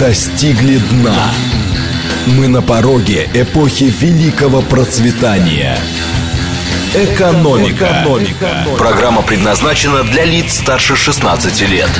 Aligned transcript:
достигли 0.00 0.78
дна. 0.78 1.30
Мы 2.38 2.48
на 2.48 2.62
пороге 2.62 3.28
эпохи 3.34 3.92
великого 4.00 4.62
процветания. 4.62 5.76
Экономика. 6.94 7.84
Экономика. 7.84 8.66
Программа 8.78 9.20
предназначена 9.20 10.02
для 10.04 10.24
лиц 10.24 10.54
старше 10.54 10.96
16 10.96 11.68
лет. 11.68 11.90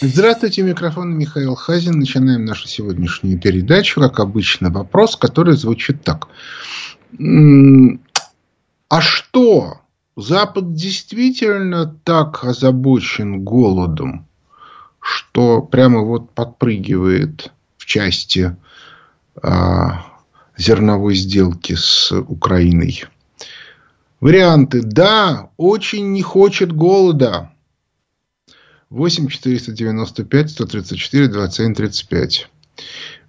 Здравствуйте, 0.00 0.62
микрофон 0.62 1.18
Михаил 1.18 1.56
Хазин. 1.56 1.98
Начинаем 1.98 2.44
нашу 2.44 2.68
сегодняшнюю 2.68 3.40
передачу. 3.40 4.00
Как 4.00 4.20
обычно, 4.20 4.70
вопрос, 4.70 5.16
который 5.16 5.56
звучит 5.56 6.04
так. 6.04 6.28
А 8.88 9.00
что? 9.00 9.80
Запад 10.16 10.74
действительно 10.74 11.86
так 12.04 12.44
озабочен 12.44 13.42
голодом, 13.42 14.28
что 15.02 15.60
прямо 15.60 16.00
вот 16.00 16.30
подпрыгивает 16.30 17.52
в 17.76 17.84
части 17.84 18.56
а, 19.42 20.06
зерновой 20.56 21.16
сделки 21.16 21.74
с 21.74 22.12
Украиной. 22.12 23.04
Варианты. 24.20 24.82
Да, 24.82 25.50
очень 25.56 26.12
не 26.12 26.22
хочет 26.22 26.72
голода. 26.72 27.50
8 28.90 29.26
495 29.26 30.50
134 30.50 31.28
27 31.28 31.74
35. 31.74 32.48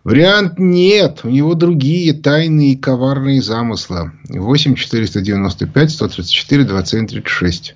Вариант 0.04 0.60
нет. 0.60 1.22
У 1.24 1.30
него 1.30 1.56
другие 1.56 2.14
тайные 2.14 2.74
и 2.74 2.78
коварные 2.78 3.42
замыслы. 3.42 4.12
8 4.26 4.76
495 4.76 5.92
134 5.92 6.64
27 6.66 7.08
36. 7.08 7.76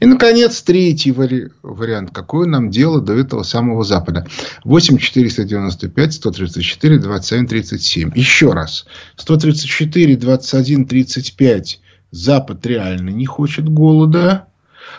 И, 0.00 0.06
наконец, 0.06 0.62
третий 0.62 1.12
вари- 1.12 1.50
вариант. 1.62 2.10
Какое 2.12 2.48
нам 2.48 2.70
дело 2.70 3.00
до 3.02 3.12
этого 3.12 3.42
самого 3.42 3.84
Запада? 3.84 4.26
8 4.64 4.96
495 4.96 6.14
134 6.14 6.98
27 6.98 7.46
37. 7.46 8.12
Еще 8.14 8.52
раз. 8.52 8.86
134 9.16 10.16
21 10.16 10.86
35. 10.86 11.80
Запад 12.10 12.64
реально 12.66 13.10
не 13.10 13.26
хочет 13.26 13.68
голода. 13.68 14.46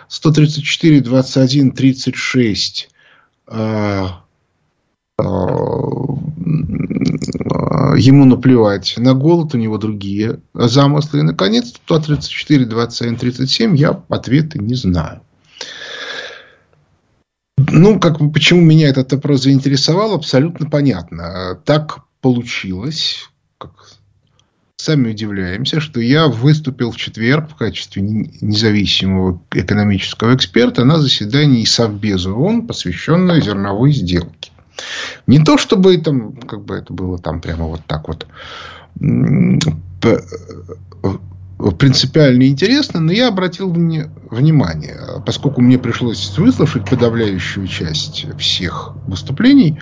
134 0.07 1.01
21 1.01 1.71
36. 1.71 2.89
Э, 3.47 4.05
э, 5.19 5.23
ему 7.95 8.25
наплевать 8.25 8.95
на 8.97 9.13
голод, 9.13 9.53
у 9.53 9.57
него 9.57 9.77
другие 9.77 10.39
замыслы. 10.53 11.19
И, 11.19 11.23
наконец, 11.23 11.73
134, 11.85 12.65
27, 12.65 13.17
37 13.17 13.77
я 13.77 14.03
ответы 14.09 14.59
не 14.59 14.75
знаю. 14.75 15.21
Ну, 17.57 17.99
как, 17.99 18.17
почему 18.33 18.61
меня 18.61 18.89
этот 18.89 19.13
вопрос 19.13 19.43
заинтересовал, 19.43 20.13
абсолютно 20.13 20.69
понятно. 20.69 21.59
Так 21.63 21.99
получилось, 22.21 23.29
как 23.57 23.71
сами 24.77 25.11
удивляемся, 25.11 25.79
что 25.79 26.01
я 26.01 26.27
выступил 26.27 26.91
в 26.91 26.97
четверг 26.97 27.51
в 27.51 27.55
качестве 27.55 28.01
независимого 28.01 29.41
экономического 29.53 30.35
эксперта 30.35 30.85
на 30.85 30.99
заседании 30.99 31.65
Совбеза 31.65 32.31
ООН, 32.31 32.67
посвященное 32.67 33.41
зерновой 33.41 33.91
сделке. 33.91 34.50
Не 35.27 35.39
то, 35.39 35.57
чтобы 35.57 35.97
там, 35.97 36.33
как 36.33 36.63
бы 36.65 36.75
это 36.75 36.93
было 36.93 37.17
там 37.17 37.41
прямо 37.41 37.65
вот 37.65 37.81
так 37.87 38.07
вот 38.07 38.27
принципиально 41.77 42.47
интересно, 42.47 42.99
но 42.99 43.11
я 43.11 43.27
обратил 43.27 43.71
внимание, 43.71 44.99
поскольку 45.25 45.61
мне 45.61 45.77
пришлось 45.77 46.35
выслушать 46.37 46.89
подавляющую 46.89 47.67
часть 47.67 48.25
всех 48.39 48.93
выступлений, 49.05 49.79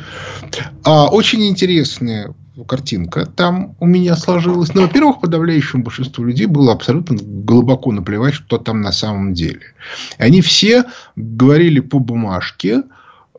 а 0.84 1.08
очень 1.08 1.48
интересная 1.48 2.34
картинка 2.68 3.26
там 3.26 3.78
у 3.80 3.86
меня 3.86 4.18
сложилась. 4.18 4.74
Ну, 4.74 4.82
во-первых, 4.82 5.22
подавляющему 5.22 5.84
большинству 5.84 6.26
людей 6.26 6.48
было 6.48 6.74
абсолютно 6.74 7.16
глубоко 7.18 7.94
наплевать, 7.94 8.34
что 8.34 8.58
там 8.58 8.82
на 8.82 8.92
самом 8.92 9.34
деле. 9.34 9.62
Они 10.18 10.42
все 10.42 10.84
говорили 11.16 11.80
по 11.80 12.00
бумажке, 12.00 12.84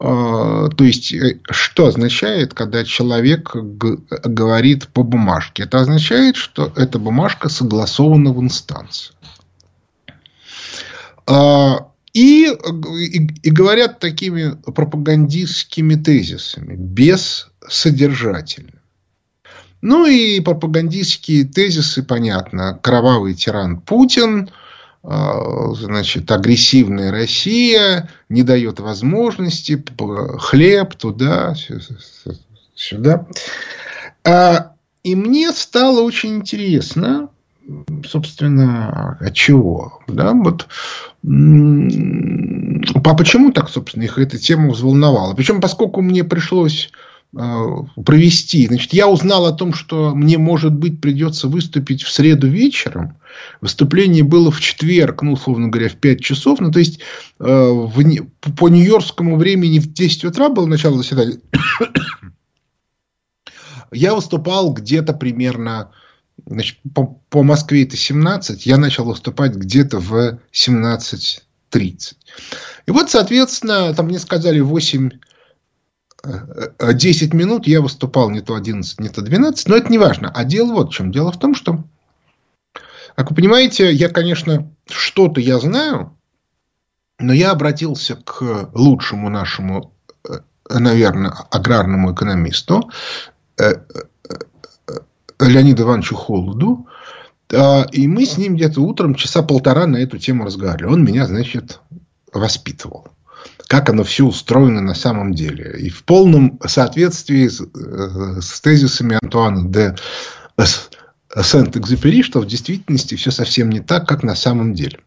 то 0.01 0.71
есть, 0.79 1.13
э, 1.13 1.41
что 1.51 1.87
означает, 1.87 2.55
когда 2.55 2.85
человек 2.85 3.55
говорит 3.55 4.89
по 4.89 5.03
бумажке? 5.03 5.65
Это 5.65 5.81
означает, 5.81 6.37
что 6.37 6.73
эта 6.75 6.99
бумажка 6.99 7.51
согласована 7.51 8.33
в 8.33 8.41
инстанции. 8.41 9.13
А, 11.27 11.89
и, 12.15 12.47
и, 12.47 13.31
и 13.43 13.51
говорят 13.51 14.01
такими 14.01 14.57
пропагандистскими 14.63 15.97
тезисами, 15.97 16.77
без 16.77 17.51
содержательно. 17.69 18.81
Ну 19.83 20.07
и 20.07 20.41
пропагандистские 20.41 21.45
тезисы, 21.45 22.03
понятно. 22.03 22.79
Кровавый 22.83 23.35
тиран 23.35 23.79
Путин– 23.83 24.49
а, 24.61 24.70
значит, 25.03 26.31
агрессивная 26.31 27.11
Россия 27.11 28.11
не 28.29 28.43
дает 28.43 28.81
возможности, 28.81 29.83
хлеб 30.39 30.95
туда, 30.95 31.55
сюда. 32.75 33.27
А, 34.25 34.73
и 35.03 35.15
мне 35.15 35.53
стало 35.53 36.03
очень 36.03 36.37
интересно, 36.37 37.31
собственно, 38.07 39.17
от 39.21 39.35
чего? 39.35 40.01
Да, 40.07 40.33
вот, 40.35 40.69
а 41.23 43.15
почему 43.15 43.53
так, 43.53 43.71
собственно, 43.71 44.03
их 44.03 44.19
эта 44.19 44.39
тема 44.39 44.71
взволновала? 44.71 45.35
Причем, 45.35 45.61
поскольку 45.61 46.03
мне 46.03 46.25
пришлось 46.25 46.91
провести. 47.33 48.67
Значит, 48.67 48.93
я 48.93 49.09
узнал 49.09 49.47
о 49.47 49.53
том, 49.53 49.73
что 49.73 50.15
мне, 50.15 50.37
может 50.37 50.73
быть, 50.73 51.01
придется 51.01 51.47
выступить 51.47 52.03
в 52.03 52.11
среду 52.11 52.49
вечером. 52.49 53.19
Выступление 53.61 54.25
было 54.25 54.51
в 54.51 54.61
четверг, 54.61 55.23
ну, 55.23 55.33
условно 55.33 55.69
говоря, 55.69 55.89
в 55.89 55.97
5 55.97 56.21
часов. 56.21 56.61
Ну, 56.61 56.73
то 56.73 56.81
есть, 56.81 57.01
э, 57.39 57.45
в, 57.45 58.27
по 58.57 58.69
нью-йоркскому 58.69 59.37
времени 59.37 59.79
в 59.79 59.93
10 59.93 60.25
утра 60.25 60.49
было 60.49 60.67
начало 60.67 60.97
заседания. 60.97 61.39
я 63.93 64.15
выступал 64.15 64.73
где-то 64.73 65.13
примерно... 65.13 65.93
Значит, 66.47 66.79
по, 66.95 67.21
по 67.29 67.43
Москве 67.43 67.85
это 67.85 67.97
17. 67.97 68.65
Я 68.65 68.79
начал 68.79 69.05
выступать 69.05 69.55
где-то 69.55 70.01
в 70.01 70.41
17.30. 70.53 72.15
И 72.87 72.91
вот, 72.91 73.11
соответственно, 73.11 73.95
там 73.95 74.07
мне 74.07 74.19
сказали 74.19 74.59
8 74.59 75.11
10 76.23 77.35
минут 77.35 77.67
я 77.67 77.81
выступал 77.81 78.31
не 78.31 78.41
то 78.41 78.55
11, 78.55 79.01
не 79.01 79.09
то 79.09 79.23
12, 79.23 79.69
но 79.69 79.77
это 79.77 79.91
не 79.91 79.99
важно. 79.99 80.31
А 80.35 80.45
дело 80.45 80.73
вот 80.73 80.91
в 80.91 80.95
чем. 80.95 81.11
Дело 81.13 81.33
в 81.33 81.39
том, 81.39 81.55
что, 81.55 81.85
как 83.17 83.31
вы 83.31 83.37
понимаете, 83.37 83.93
я, 83.93 84.09
конечно, 84.09 84.71
что-то 84.89 85.41
я 85.41 85.59
знаю, 85.59 86.17
но 87.19 87.33
я 87.33 87.51
обратился 87.51 88.17
к 88.17 88.71
лучшему 88.75 89.29
нашему, 89.29 89.95
э, 90.29 90.41
наверное, 90.69 91.33
аграрному 91.51 92.15
экономисту 92.15 92.91
э, 93.59 93.73
э, 93.73 94.95
Леониду 95.39 95.85
Ивановичу 95.85 96.17
Холоду, 96.17 96.87
а, 97.53 97.87
и 97.91 98.07
мы 98.07 98.27
с 98.27 98.39
ним 98.39 98.57
где-то 98.57 98.81
утром 98.81 99.15
часа 99.15 99.43
полтора 99.43 99.87
на 99.87 99.97
эту 99.97 100.19
тему 100.19 100.45
разговаривали. 100.45 100.93
Он 100.93 101.05
меня, 101.05 101.27
значит, 101.27 101.81
воспитывал 102.33 103.09
как 103.67 103.89
оно 103.89 104.03
все 104.03 104.25
устроено 104.25 104.81
на 104.81 104.95
самом 104.95 105.33
деле. 105.33 105.79
И 105.79 105.91
в 105.91 106.05
полном 106.05 106.59
соответствии 106.67 107.47
с, 107.49 107.61
э, 107.61 108.41
с 108.41 108.61
тезисами 108.61 109.19
Антуана 109.23 109.69
де 109.69 109.95
Сент-Экзюпери, 111.37 112.23
что 112.23 112.41
в 112.41 112.47
действительности 112.47 113.15
все 113.15 113.31
совсем 113.31 113.71
не 113.71 113.81
так, 113.81 114.09
как 114.09 114.23
на 114.23 114.35
самом 114.35 114.75
деле. 114.75 114.99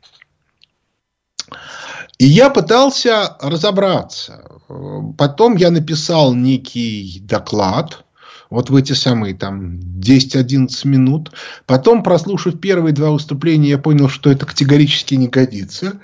И 2.18 2.26
я 2.26 2.50
пытался 2.50 3.36
разобраться. 3.42 4.46
Потом 5.18 5.57
я 5.57 5.69
написал 5.72 6.34
некий 6.34 7.19
доклад, 7.22 8.06
вот 8.50 8.69
в 8.69 8.75
эти 8.75 8.94
самые 8.94 9.34
там 9.34 9.80
10-11 9.80 10.88
минут. 10.88 11.31
Потом, 11.66 12.04
прослушав 12.04 12.60
первые 12.60 12.94
два 12.94 13.10
выступления, 13.10 13.69
я 13.69 13.78
понял, 13.80 14.10
что 14.10 14.31
это 14.31 14.46
категорически 14.46 15.16
не 15.16 15.28
годится. 15.28 16.00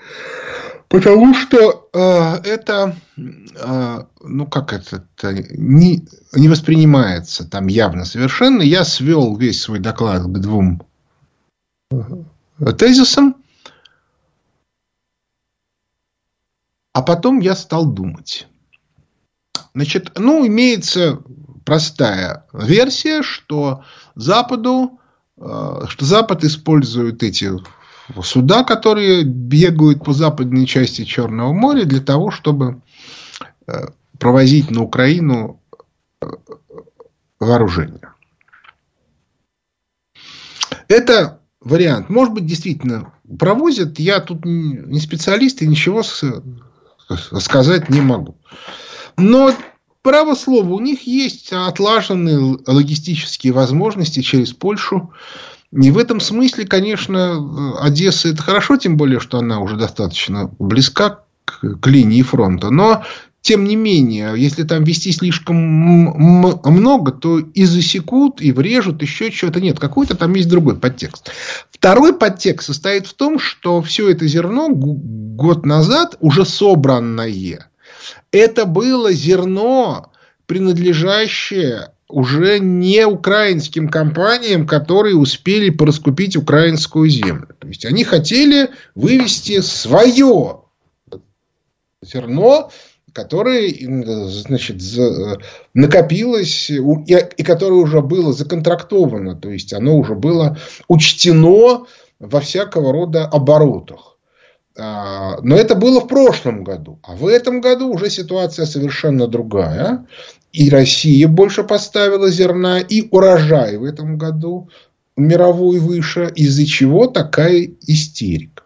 Потому 0.90 1.36
что 1.36 1.88
э, 1.94 2.50
это, 2.50 2.96
э, 3.16 4.04
ну 4.22 4.48
как 4.48 4.74
это, 4.74 5.06
не, 5.52 6.04
не 6.34 6.48
воспринимается 6.48 7.48
там 7.48 7.68
явно 7.68 8.06
совершенно. 8.06 8.64
Я 8.64 8.84
свел 8.84 9.38
весь 9.38 9.62
свой 9.62 9.78
доклад 9.80 10.24
к 10.24 10.40
двум 10.40 10.82
э, 11.92 12.74
тезисам. 12.76 13.36
А 16.94 17.04
потом 17.04 17.40
я 17.40 17.56
стал 17.56 17.86
думать. 17.86 18.48
Значит, 19.76 20.18
ну, 20.18 20.46
имеется 20.48 21.22
простая 21.66 22.48
версия, 22.52 23.22
что 23.22 23.84
Западу, 24.16 25.00
э, 25.38 25.82
что 25.88 26.04
Запад 26.04 26.44
использует 26.44 27.22
эти 27.22 27.52
суда, 28.24 28.64
которые 28.64 29.24
бегают 29.24 30.04
по 30.04 30.14
западной 30.14 30.66
части 30.66 31.06
Черного 31.06 31.54
моря 31.54 31.86
для 31.86 32.02
того, 32.02 32.32
чтобы 32.32 32.82
э, 33.68 33.88
провозить 34.18 34.72
на 34.72 34.84
Украину 34.84 35.62
вооружения. 37.40 38.14
Это 40.88 41.40
вариант. 41.62 42.10
Может 42.10 42.34
быть, 42.34 42.46
действительно 42.46 43.14
провозят. 43.38 44.00
Я 44.00 44.20
тут 44.20 44.44
не 44.46 45.00
специалист 45.00 45.62
и 45.62 45.68
ничего 45.68 46.04
сказать 47.40 47.90
не 47.90 48.02
могу. 48.02 48.38
Но 49.18 49.54
право 50.02 50.36
слова, 50.36 50.70
у 50.70 50.80
них 50.80 51.04
есть 51.04 51.52
отлаженные 51.52 52.58
логистические 52.66 53.54
возможности 53.54 54.22
через 54.22 54.54
Польшу. 54.54 55.14
И 55.72 55.92
в 55.92 55.98
этом 55.98 56.20
смысле, 56.20 56.66
конечно, 56.66 57.80
Одесса 57.82 58.30
это 58.30 58.42
хорошо, 58.42 58.78
тем 58.78 58.98
более, 58.98 59.20
что 59.20 59.38
она 59.38 59.60
уже 59.60 59.78
достаточно 59.78 60.50
близка 60.58 61.20
к, 61.46 61.80
к 61.80 61.88
линии 61.88 62.24
фронта. 62.24 62.72
Но 62.72 63.04
тем 63.42 63.66
не 63.66 63.76
менее, 63.76 64.34
если 64.36 64.64
там 64.64 64.84
вести 64.84 65.12
слишком 65.12 65.56
много, 65.56 67.12
то 67.12 67.40
и 67.40 67.66
засекут, 67.66 68.42
и 68.42 68.52
врежут, 68.52 69.02
еще 69.02 69.32
чего-то 69.32 69.62
нет. 69.62 69.80
Какой-то 69.80 70.18
там 70.18 70.34
есть 70.34 70.50
другой 70.50 70.78
подтекст. 70.78 71.32
Второй 71.72 72.14
подтекст 72.14 72.68
состоит 72.68 73.08
в 73.08 73.14
том, 73.14 73.40
что 73.40 73.82
все 73.82 74.10
это 74.10 74.28
зерно 74.28 74.70
год 74.70 75.66
назад 75.66 76.18
уже 76.20 76.46
собранное. 76.46 77.70
Это 78.32 78.66
было 78.66 79.14
зерно, 79.14 80.12
принадлежащее 80.48 81.94
уже 82.10 82.60
не 82.60 83.06
украинским 83.06 83.88
компаниям, 83.88 84.68
которые 84.68 85.16
успели 85.16 85.70
пораскупить 85.70 86.36
украинскую 86.36 87.08
землю. 87.08 87.56
То 87.60 87.68
есть 87.68 87.86
они 87.86 88.04
хотели 88.04 88.70
вывести 88.96 89.62
свое 89.62 90.62
зерно 92.02 92.72
которое 93.12 93.74
значит, 94.30 94.78
накопилось 95.74 96.70
и 96.70 97.44
которое 97.44 97.76
уже 97.82 98.02
было 98.02 98.34
законтрактовано, 98.34 99.36
то 99.36 99.50
есть 99.50 99.74
оно 99.74 99.98
уже 99.98 100.16
было 100.16 100.58
учтено 100.88 101.88
во 102.20 102.40
всякого 102.40 102.94
рода 102.94 103.26
оборотах. 103.26 104.18
А, 104.78 105.40
но 105.42 105.58
это 105.58 105.76
было 105.76 106.00
в 106.00 106.08
прошлом 106.08 106.64
году. 106.64 107.00
А 107.04 107.14
в 107.16 107.28
этом 107.28 107.60
году 107.60 107.92
уже 107.92 108.10
ситуация 108.10 108.66
совершенно 108.66 109.28
другая. 109.28 110.06
И 110.52 110.70
Россия 110.70 111.28
больше 111.28 111.64
поставила 111.64 112.30
зерна, 112.30 112.80
и 112.80 113.08
урожай 113.12 113.78
в 113.78 113.84
этом 113.84 114.18
году 114.18 114.70
мировой 115.16 115.80
выше, 115.80 116.32
из-за 116.36 116.66
чего 116.66 117.08
такая 117.08 117.70
истерика. 117.86 118.64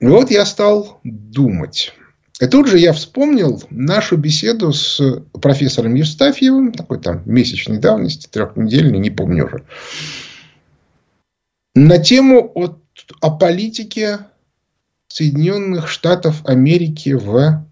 И 0.00 0.06
вот 0.06 0.30
я 0.30 0.44
стал 0.46 1.00
думать. 1.04 1.92
И 2.40 2.46
тут 2.46 2.68
же 2.68 2.78
я 2.78 2.94
вспомнил 2.94 3.62
нашу 3.68 4.16
беседу 4.16 4.72
с 4.72 5.22
профессором 5.42 5.94
Евстафьевым, 5.94 6.72
такой 6.72 6.98
там 6.98 7.22
месячной 7.26 7.78
давности, 7.78 8.28
трехнедельной, 8.28 8.98
не 8.98 9.10
помню 9.10 9.44
уже, 9.44 9.64
на 11.74 11.98
тему 11.98 12.50
о, 12.54 12.78
о 13.20 13.30
политике 13.30 14.20
Соединенных 15.08 15.88
Штатов 15.88 16.42
Америки 16.46 17.10
в, 17.10 17.66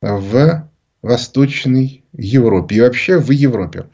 в 0.00 0.68
Восточной 1.02 2.04
Европе 2.12 2.76
и 2.76 2.80
вообще 2.80 3.18
в 3.18 3.30
Европе. 3.30 3.86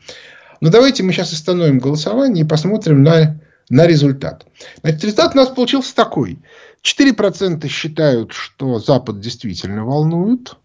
Но 0.60 0.70
давайте 0.70 1.02
мы 1.02 1.12
сейчас 1.12 1.32
остановим 1.32 1.78
голосование 1.78 2.44
и 2.44 2.48
посмотрим 2.48 3.02
на, 3.02 3.40
на 3.68 3.86
результат. 3.86 4.46
Значит, 4.80 5.04
результат 5.04 5.34
у 5.34 5.36
нас 5.38 5.48
получился 5.48 5.94
такой– 5.94 6.38
4% 6.86 7.66
считают, 7.68 8.32
что 8.32 8.78
Запад 8.78 9.20
действительно 9.20 9.84
волнует, 9.84 10.56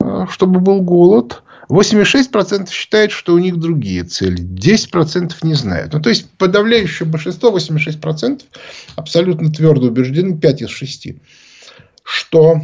э, 0.00 0.26
чтобы 0.28 0.60
был 0.60 0.82
голод. 0.82 1.42
86% 1.70 2.70
считают, 2.70 3.12
что 3.12 3.34
у 3.34 3.38
них 3.38 3.56
другие 3.56 4.04
цели. 4.04 4.42
10% 4.42 5.32
не 5.42 5.54
знают. 5.54 5.92
Ну, 5.92 6.02
то 6.02 6.10
есть, 6.10 6.28
подавляющее 6.30 7.08
большинство, 7.08 7.56
86%, 7.56 8.42
абсолютно 8.96 9.50
твердо 9.50 9.86
убеждены, 9.86 10.36
5 10.36 10.62
из 10.62 10.68
6, 10.68 11.08
что 12.02 12.60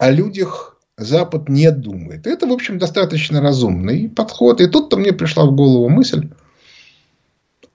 о 0.00 0.10
людях 0.10 0.78
Запад 0.96 1.50
не 1.50 1.70
думает. 1.70 2.26
Это, 2.26 2.46
в 2.46 2.52
общем, 2.52 2.78
достаточно 2.78 3.42
разумный 3.42 4.08
подход. 4.08 4.60
И 4.60 4.66
тут-то 4.66 4.96
мне 4.96 5.12
пришла 5.12 5.44
в 5.44 5.54
голову 5.54 5.90
мысль, 5.90 6.30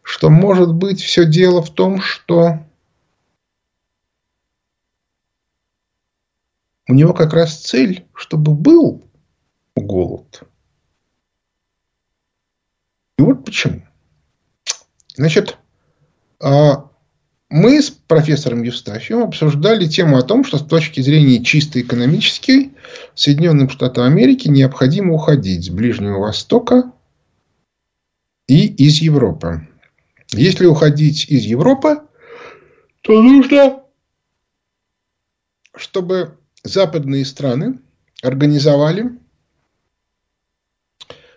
что, 0.02 0.30
может 0.30 0.74
быть, 0.74 1.02
все 1.02 1.26
дело 1.26 1.62
в 1.62 1.70
том, 1.70 2.02
что 2.02 2.66
У 6.88 6.94
него 6.94 7.16
как 7.16 7.34
раз 7.34 7.62
цель, 7.62 8.06
чтобы 8.14 8.54
был 8.54 9.04
голод. 9.76 10.44
И 13.18 13.24
вот 13.24 13.44
почему. 13.44 13.82
Значит, 15.16 15.58
а, 16.40 16.92
мы 17.56 17.82
с 17.82 17.90
профессором 17.90 18.64
Евстафьевым 18.64 19.30
обсуждали 19.30 19.88
тему 19.88 20.18
о 20.18 20.24
том, 20.24 20.44
что 20.44 20.58
с 20.58 20.66
точки 20.66 21.00
зрения 21.00 21.42
чисто 21.42 21.80
экономической 21.80 22.74
Соединенным 23.14 23.70
Штатам 23.70 24.04
Америки 24.04 24.50
необходимо 24.50 25.14
уходить 25.14 25.64
с 25.64 25.70
Ближнего 25.70 26.20
Востока 26.20 26.92
и 28.48 28.68
из 28.68 28.98
Европы. 28.98 29.70
Если 30.34 30.66
уходить 30.66 31.30
из 31.30 31.44
Европы, 31.44 32.02
то 33.00 33.22
нужно, 33.22 33.84
чтобы 35.78 36.38
западные 36.62 37.24
страны 37.24 37.80
организовали 38.22 39.18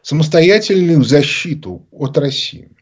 самостоятельную 0.03 1.05
защиту 1.05 1.87
от 1.93 2.19
России. 2.19 2.73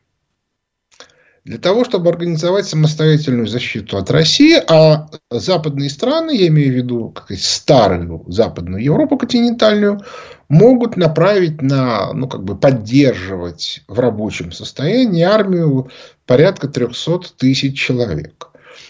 Для 1.47 1.59
того, 1.59 1.85
чтобы 1.85 2.11
организовать 2.11 2.67
самостоятельную 2.67 3.47
защиту 3.47 3.99
от 3.99 4.11
России, 4.11 4.61
а 4.69 5.09
западные 5.31 5.89
страны, 5.91 6.37
я 6.37 6.49
имею 6.49 6.73
в 6.73 6.77
виду 6.77 7.11
как 7.11 7.31
старую 7.39 8.25
западную 8.27 8.83
Европу 8.83 9.17
континентальную, 9.17 10.01
могут 10.49 10.97
направить 10.97 11.63
на, 11.63 12.13
ну, 12.13 12.27
как 12.27 12.43
бы 12.43 12.57
поддерживать 12.57 13.85
в 13.87 14.01
рабочем 14.01 14.51
состоянии 14.51 15.23
армию 15.23 15.89
порядка 16.27 16.67
300 16.67 17.37
тысяч 17.39 17.79
человек. 17.79 18.49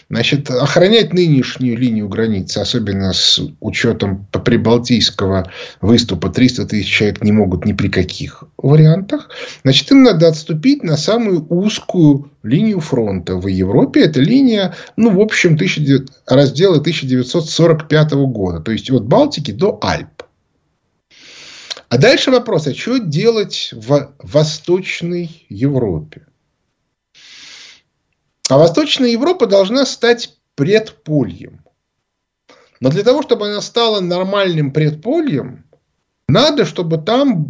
Значит, 0.09 0.49
охранять 0.49 1.13
нынешнюю 1.13 1.77
линию 1.77 2.07
границы, 2.07 2.59
особенно 2.59 3.13
с 3.13 3.39
учетом 3.59 4.25
прибалтийского 4.31 5.51
выступа, 5.81 6.29
300 6.29 6.65
тысяч 6.65 6.87
человек 6.87 7.23
не 7.23 7.31
могут 7.31 7.65
ни 7.65 7.73
при 7.73 7.89
каких 7.89 8.43
вариантах. 8.57 9.29
Значит, 9.63 9.91
им 9.91 10.03
надо 10.03 10.27
отступить 10.27 10.83
на 10.83 10.97
самую 10.97 11.45
узкую 11.49 12.31
линию 12.43 12.79
фронта 12.79 13.35
в 13.35 13.47
Европе. 13.47 14.01
Это 14.01 14.21
линия, 14.21 14.75
ну, 14.95 15.11
в 15.11 15.19
общем, 15.19 15.57
19... 15.57 16.07
раздела 16.25 16.77
1945 16.77 18.11
года. 18.13 18.61
То 18.61 18.71
есть, 18.71 18.89
от 18.89 19.05
Балтики 19.05 19.51
до 19.51 19.77
Альп. 19.81 20.23
А 21.89 21.97
дальше 21.97 22.31
вопрос, 22.31 22.67
а 22.67 22.73
что 22.73 22.97
делать 22.97 23.69
в 23.71 24.11
Восточной 24.19 25.45
Европе? 25.49 26.27
А 28.49 28.57
Восточная 28.57 29.09
Европа 29.09 29.45
должна 29.45 29.85
стать 29.85 30.37
предпольем. 30.55 31.61
Но 32.79 32.89
для 32.89 33.03
того, 33.03 33.21
чтобы 33.21 33.47
она 33.47 33.61
стала 33.61 33.99
нормальным 33.99 34.71
предпольем, 34.71 35.65
надо, 36.27 36.65
чтобы 36.65 36.97
там 36.97 37.47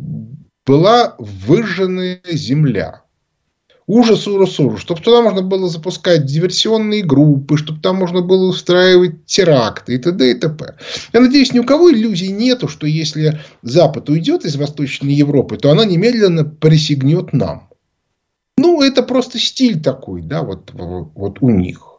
была 0.66 1.16
выжженная 1.18 2.22
земля. 2.32 3.02
Ужас, 3.86 4.28
ужас, 4.28 4.60
ужас. 4.60 4.82
Чтобы 4.82 5.02
туда 5.02 5.22
можно 5.22 5.42
было 5.42 5.70
запускать 5.70 6.26
диверсионные 6.26 7.04
группы, 7.04 7.58
чтобы 7.58 7.80
там 7.80 7.96
можно 7.96 8.22
было 8.22 8.50
устраивать 8.50 9.26
теракты 9.26 9.96
и 9.96 9.98
т.д. 9.98 10.32
и 10.32 10.34
т.п. 10.34 10.76
Я 11.14 11.20
надеюсь, 11.22 11.54
ни 11.54 11.60
у 11.60 11.64
кого 11.64 11.92
иллюзий 11.92 12.34
нету, 12.34 12.68
что 12.68 12.86
если 12.86 13.40
Запад 13.62 14.10
уйдет 14.10 14.44
из 14.44 14.58
Восточной 14.58 15.14
Европы, 15.14 15.56
то 15.56 15.72
она 15.72 15.86
немедленно 15.86 16.44
присягнет 16.44 17.32
нам. 17.32 17.70
Ну, 18.58 18.82
это 18.82 19.04
просто 19.04 19.40
стиль 19.40 19.82
такой, 19.82 20.22
да, 20.22 20.42
вот, 20.42 20.72
вот 20.74 21.42
у 21.42 21.50
них. 21.50 21.98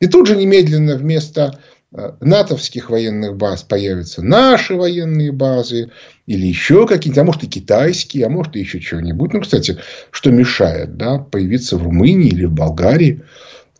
И 0.00 0.06
тут 0.06 0.26
же 0.26 0.36
немедленно 0.36 0.96
вместо 0.96 1.58
э, 1.92 2.12
натовских 2.20 2.88
военных 2.88 3.36
баз 3.36 3.62
появятся 3.62 4.22
наши 4.22 4.74
военные 4.74 5.30
базы 5.30 5.90
или 6.26 6.46
еще 6.46 6.86
какие-то, 6.86 7.20
а 7.20 7.24
может 7.24 7.44
и 7.44 7.48
китайские, 7.48 8.26
а 8.26 8.30
может 8.30 8.56
и 8.56 8.60
еще 8.60 8.80
что-нибудь. 8.80 9.34
Ну, 9.34 9.42
кстати, 9.42 9.76
что 10.10 10.30
мешает 10.30 10.96
да, 10.96 11.18
появиться 11.18 11.76
в 11.76 11.82
Румынии 11.82 12.28
или 12.28 12.46
в 12.46 12.52
Болгарии 12.52 13.22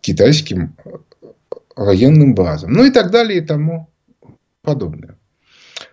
китайским 0.02 0.76
э, 0.84 0.90
военным 1.74 2.34
базам. 2.34 2.72
Ну 2.72 2.84
и 2.84 2.90
так 2.90 3.10
далее 3.10 3.38
и 3.38 3.44
тому 3.44 3.88
подобное. 4.62 5.16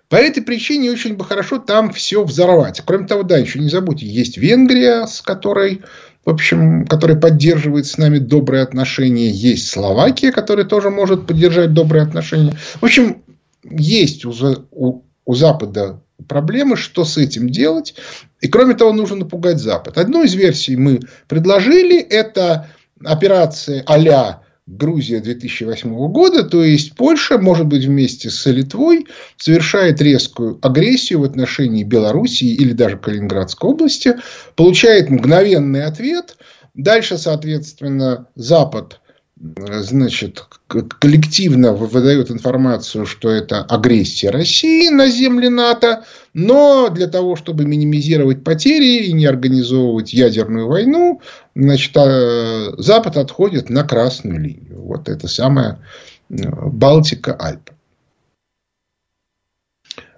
По 0.09 0.15
этой 0.15 0.41
причине 0.41 0.91
очень 0.91 1.15
бы 1.15 1.25
хорошо 1.25 1.59
там 1.59 1.91
все 1.91 2.23
взорвать. 2.23 2.81
Кроме 2.85 3.07
того, 3.07 3.23
да, 3.23 3.37
еще 3.37 3.59
не 3.59 3.69
забудьте, 3.69 4.05
есть 4.05 4.37
Венгрия, 4.37 5.05
с 5.05 5.21
которой 5.21 5.81
в 6.27 6.29
общем, 6.29 6.85
который 6.85 7.15
поддерживает 7.15 7.87
с 7.87 7.97
нами 7.97 8.17
добрые 8.17 8.61
отношения. 8.61 9.29
Есть 9.29 9.69
Словакия, 9.69 10.33
которая 10.33 10.65
тоже 10.65 10.89
может 10.89 11.25
поддержать 11.25 11.73
добрые 11.73 12.03
отношения. 12.03 12.51
В 12.81 12.83
общем, 12.83 13.23
есть 13.63 14.25
уже 14.25 14.65
у, 14.71 15.03
у 15.23 15.35
Запада 15.35 16.01
проблемы, 16.27 16.75
что 16.75 17.05
с 17.05 17.15
этим 17.15 17.49
делать. 17.49 17.95
И 18.41 18.49
кроме 18.49 18.73
того, 18.73 18.91
нужно 18.91 19.19
напугать 19.19 19.59
Запад. 19.59 19.97
Одну 19.97 20.21
из 20.21 20.33
версий 20.33 20.75
мы 20.75 20.99
предложили, 21.29 21.97
это 21.97 22.67
операция 23.05 23.85
а 23.87 23.97
Грузия 24.67 25.21
2008 25.21 25.89
года, 26.09 26.43
то 26.43 26.61
есть 26.61 26.93
Польша, 26.95 27.37
может 27.37 27.67
быть, 27.67 27.85
вместе 27.85 28.29
с 28.29 28.45
Литвой 28.47 29.07
совершает 29.37 30.01
резкую 30.01 30.59
агрессию 30.61 31.21
в 31.21 31.23
отношении 31.23 31.85
Белоруссии 31.85 32.49
или 32.53 32.73
даже 32.73 32.97
Калининградской 32.97 33.69
области, 33.69 34.15
получает 34.57 35.09
мгновенный 35.09 35.85
ответ, 35.85 36.37
дальше, 36.73 37.17
соответственно, 37.17 38.27
Запад 38.35 38.99
значит, 39.39 40.45
коллективно 40.67 41.73
выдает 41.73 42.31
информацию, 42.31 43.05
что 43.05 43.29
это 43.29 43.61
агрессия 43.63 44.29
России 44.29 44.89
на 44.89 45.09
земли 45.09 45.49
НАТО, 45.49 46.05
но 46.33 46.89
для 46.89 47.07
того, 47.07 47.35
чтобы 47.35 47.65
минимизировать 47.65 48.43
потери 48.43 49.05
и 49.05 49.13
не 49.13 49.25
организовывать 49.25 50.13
ядерную 50.13 50.67
войну, 50.67 51.21
значит, 51.55 51.95
а, 51.95 52.73
Запад 52.77 53.17
отходит 53.17 53.69
на 53.69 53.83
красную 53.83 54.39
линию. 54.39 54.81
Вот 54.81 55.09
это 55.09 55.27
самая 55.27 55.83
э, 56.29 56.35
Балтика-Альпы. 56.49 57.73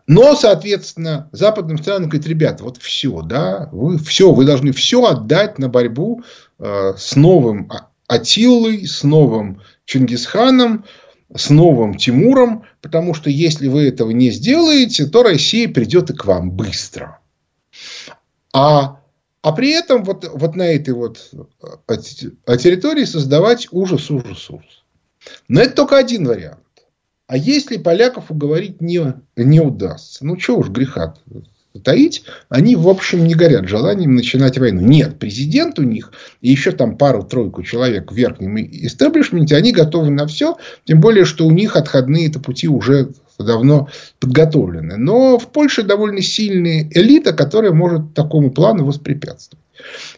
Но, 0.08 0.36
соответственно, 0.36 1.30
западным 1.32 1.78
странам 1.78 2.10
говорит, 2.10 2.28
ребята, 2.28 2.64
вот 2.64 2.78
все, 2.78 3.22
да, 3.22 3.70
вы 3.72 4.00
все, 4.00 4.32
вы 4.32 4.44
должны 4.44 4.72
все 4.72 5.06
отдать 5.06 5.60
на 5.60 5.70
борьбу 5.70 6.24
э, 6.58 6.94
с 6.98 7.16
новым 7.16 7.70
Атиллой, 8.10 8.88
с 8.88 9.04
новым 9.04 9.62
Чингисханом, 9.86 10.84
с 11.34 11.52
новым 11.52 11.94
Тимуром, 11.94 12.66
потому 12.82 13.14
что 13.14 13.30
если 13.30 13.68
вы 13.68 13.88
этого 13.88 14.10
не 14.10 14.32
сделаете, 14.32 15.06
то 15.06 15.22
Россия 15.22 15.70
придет 15.70 16.10
и 16.10 16.16
к 16.16 16.26
вам 16.26 16.52
быстро. 16.52 17.20
А, 18.52 19.00
а 19.44 19.52
при 19.52 19.70
этом 19.70 20.04
вот, 20.04 20.28
вот 20.34 20.56
на 20.56 20.64
этой 20.64 20.96
вот 20.96 21.30
а, 21.62 21.78
а 21.88 22.58
территории 22.58 23.06
создавать 23.06 23.68
ужас, 23.72 24.10
ужас, 24.10 24.50
ужас. 24.50 24.84
Но 25.48 25.62
это 25.62 25.76
только 25.76 25.98
один 25.98 26.28
вариант. 26.28 26.60
А 27.28 27.38
если 27.38 27.78
поляков 27.78 28.32
уговорить 28.32 28.82
не, 28.82 29.14
не 29.36 29.60
удастся, 29.60 30.26
ну 30.26 30.36
чего 30.36 30.58
уж 30.58 30.70
греха 30.70 31.14
таить, 31.84 32.24
они, 32.50 32.76
в 32.76 32.88
общем, 32.88 33.26
не 33.26 33.36
горят 33.36 33.68
желанием 33.68 34.16
начинать 34.16 34.58
войну. 34.58 34.82
Нет, 34.82 35.20
президент 35.20 35.78
у 35.80 35.84
них 35.84 36.12
и 36.42 36.50
еще 36.50 36.72
там 36.72 36.98
пару-тройку 36.98 37.64
человек 37.64 38.12
в 38.12 38.16
верхнем 38.16 38.58
истеблишменте, 38.58 39.56
они 39.56 39.72
готовы 39.72 40.10
на 40.10 40.26
все, 40.28 40.58
тем 40.86 41.00
более, 41.00 41.26
что 41.26 41.46
у 41.46 41.52
них 41.52 41.76
отходные-то 41.76 42.40
пути 42.40 42.68
уже 42.68 43.12
давно 43.38 43.88
подготовлены. 44.20 44.98
Но 44.98 45.38
в 45.38 45.52
Польше 45.52 45.84
довольно 45.84 46.22
сильная 46.22 46.90
элита, 46.92 47.34
которая 47.34 47.72
может 47.72 48.14
такому 48.14 48.52
плану 48.52 48.86
воспрепятствовать. 48.86 49.64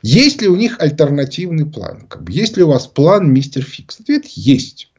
Есть 0.01 0.41
ли 0.41 0.47
у 0.47 0.55
них 0.55 0.77
альтернативный 0.79 1.65
план? 1.65 2.07
Как 2.07 2.23
бы, 2.23 2.31
есть 2.31 2.57
ли 2.57 2.63
у 2.63 2.69
вас 2.69 2.87
план 2.87 3.31
мистер 3.31 3.63
Фикс? 3.63 3.99
Ответ 3.99 4.25
есть. 4.25 4.91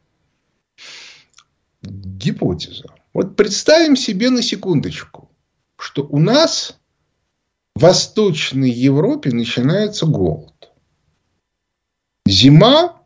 Гипотеза. 1.83 2.85
Вот 3.13 3.35
представим 3.35 3.97
себе 3.97 4.31
на 4.31 4.41
секундочку 4.41 5.22
что 5.83 6.07
у 6.09 6.21
нас 6.21 6.79
в 7.75 7.83
Восточной 7.83 8.71
Европе 8.71 9.31
начинается 9.33 10.07
голод. 10.07 10.71
Зима, 12.25 13.03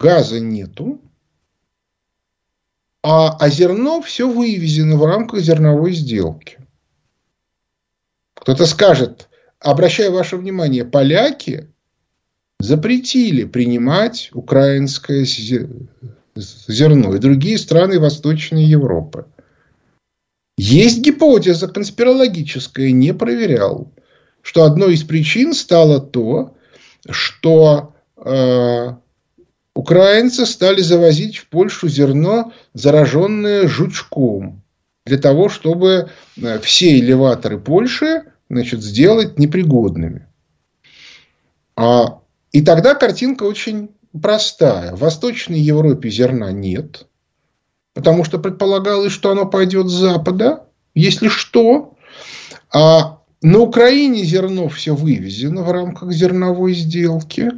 газа 0.00 0.40
нету, 0.40 1.00
а, 3.04 3.36
а 3.36 3.48
зерно 3.48 4.02
все 4.02 4.28
вывезено 4.28 4.96
в 4.96 5.04
рамках 5.04 5.40
зерновой 5.40 5.92
сделки. 5.92 6.58
Кто-то 8.34 8.66
скажет, 8.66 9.28
обращаю 9.60 10.12
ваше 10.12 10.36
внимание, 10.36 10.84
поляки 10.84 11.72
запретили 12.58 13.44
принимать 13.44 14.30
украинское 14.32 15.24
зерно 15.24 17.14
и 17.14 17.18
другие 17.20 17.56
страны 17.56 18.00
Восточной 18.00 18.64
Европы. 18.64 19.26
Есть 20.56 21.00
гипотеза 21.00 21.68
конспирологическая, 21.68 22.90
не 22.90 23.12
проверял, 23.12 23.92
что 24.40 24.64
одной 24.64 24.94
из 24.94 25.04
причин 25.04 25.52
стало 25.52 26.00
то, 26.00 26.56
что 27.10 27.94
э, 28.16 28.94
украинцы 29.74 30.46
стали 30.46 30.80
завозить 30.80 31.36
в 31.36 31.48
Польшу 31.48 31.88
зерно, 31.88 32.52
зараженное 32.72 33.68
жучком, 33.68 34.62
для 35.04 35.18
того, 35.18 35.50
чтобы 35.50 36.10
э, 36.36 36.58
все 36.60 36.98
элеваторы 36.98 37.58
Польши 37.58 38.24
значит, 38.48 38.82
сделать 38.82 39.38
непригодными. 39.38 40.26
А, 41.76 42.20
и 42.52 42.62
тогда 42.62 42.94
картинка 42.94 43.44
очень 43.44 43.90
простая. 44.20 44.94
В 44.94 45.00
Восточной 45.00 45.60
Европе 45.60 46.08
зерна 46.08 46.50
нет. 46.52 47.06
Потому 47.96 48.24
что 48.24 48.38
предполагалось, 48.38 49.10
что 49.10 49.30
оно 49.30 49.46
пойдет 49.46 49.88
с 49.88 49.92
Запада, 49.92 50.66
если 50.94 51.28
что. 51.28 51.94
А 52.70 53.20
на 53.40 53.60
Украине 53.60 54.22
зерно 54.22 54.68
все 54.68 54.94
вывезено 54.94 55.62
в 55.62 55.72
рамках 55.72 56.12
зерновой 56.12 56.74
сделки. 56.74 57.52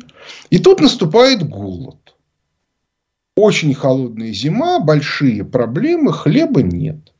И 0.51 0.61
тут 0.61 0.81
наступает 0.81 1.43
голод. 1.43 2.15
Очень 3.35 3.75
холодная 3.75 4.33
зима, 4.33 4.79
большие 4.79 5.45
проблемы, 5.45 6.13
хлеба 6.13 6.63
нет. 6.63 7.13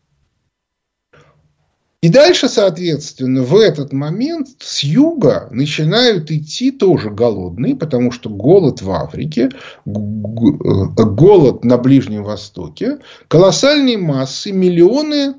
И 2.01 2.11
дальше, 2.11 2.49
соответственно, 2.49 3.43
в 3.43 3.57
этот 3.57 3.93
момент 3.93 4.49
с 4.61 4.85
юга 4.85 5.49
начинают 5.51 6.31
идти 6.31 6.71
тоже 6.71 7.11
голодные, 7.11 7.75
потому 7.75 8.13
что 8.13 8.31
голод 8.31 8.83
в 8.83 8.91
Африке, 8.93 9.51
голод 9.85 11.65
на 11.65 11.77
Ближнем 11.77 12.23
Востоке, 12.23 13.01
колоссальные 13.27 13.99
массы, 13.99 14.53
миллионы 14.53 15.35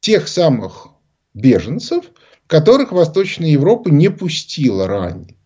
тех 0.00 0.26
самых 0.26 0.88
беженцев, 1.34 2.06
которых 2.48 2.90
Восточная 2.90 3.50
Европа 3.50 3.90
не 3.90 4.10
пустила 4.10 4.88
ранее. 4.88 5.36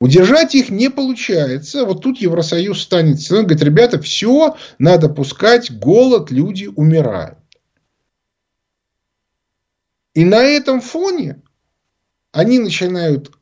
Удержать 0.00 0.54
их 0.54 0.70
не 0.70 0.88
получается. 0.90 1.84
Вот 1.84 2.02
тут 2.02 2.18
Евросоюз 2.18 2.82
станет, 2.82 3.18
говорит, 3.28 3.62
ребята, 3.62 4.00
все, 4.00 4.56
надо 4.78 5.10
пускать, 5.10 5.70
голод, 5.78 6.30
люди 6.30 6.66
умирают. 6.74 7.43
И 10.14 10.24
на 10.24 10.42
этом 10.42 10.80
фоне 10.80 11.42
они 12.32 12.58
начинают 12.58 13.32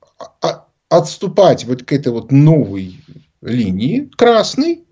отступать 0.89 1.65
вот 1.65 1.83
к 1.83 1.93
этой 1.93 2.13
вот 2.13 2.33
новой 2.33 3.01
линии, 3.41 4.11
красной, 4.17 4.85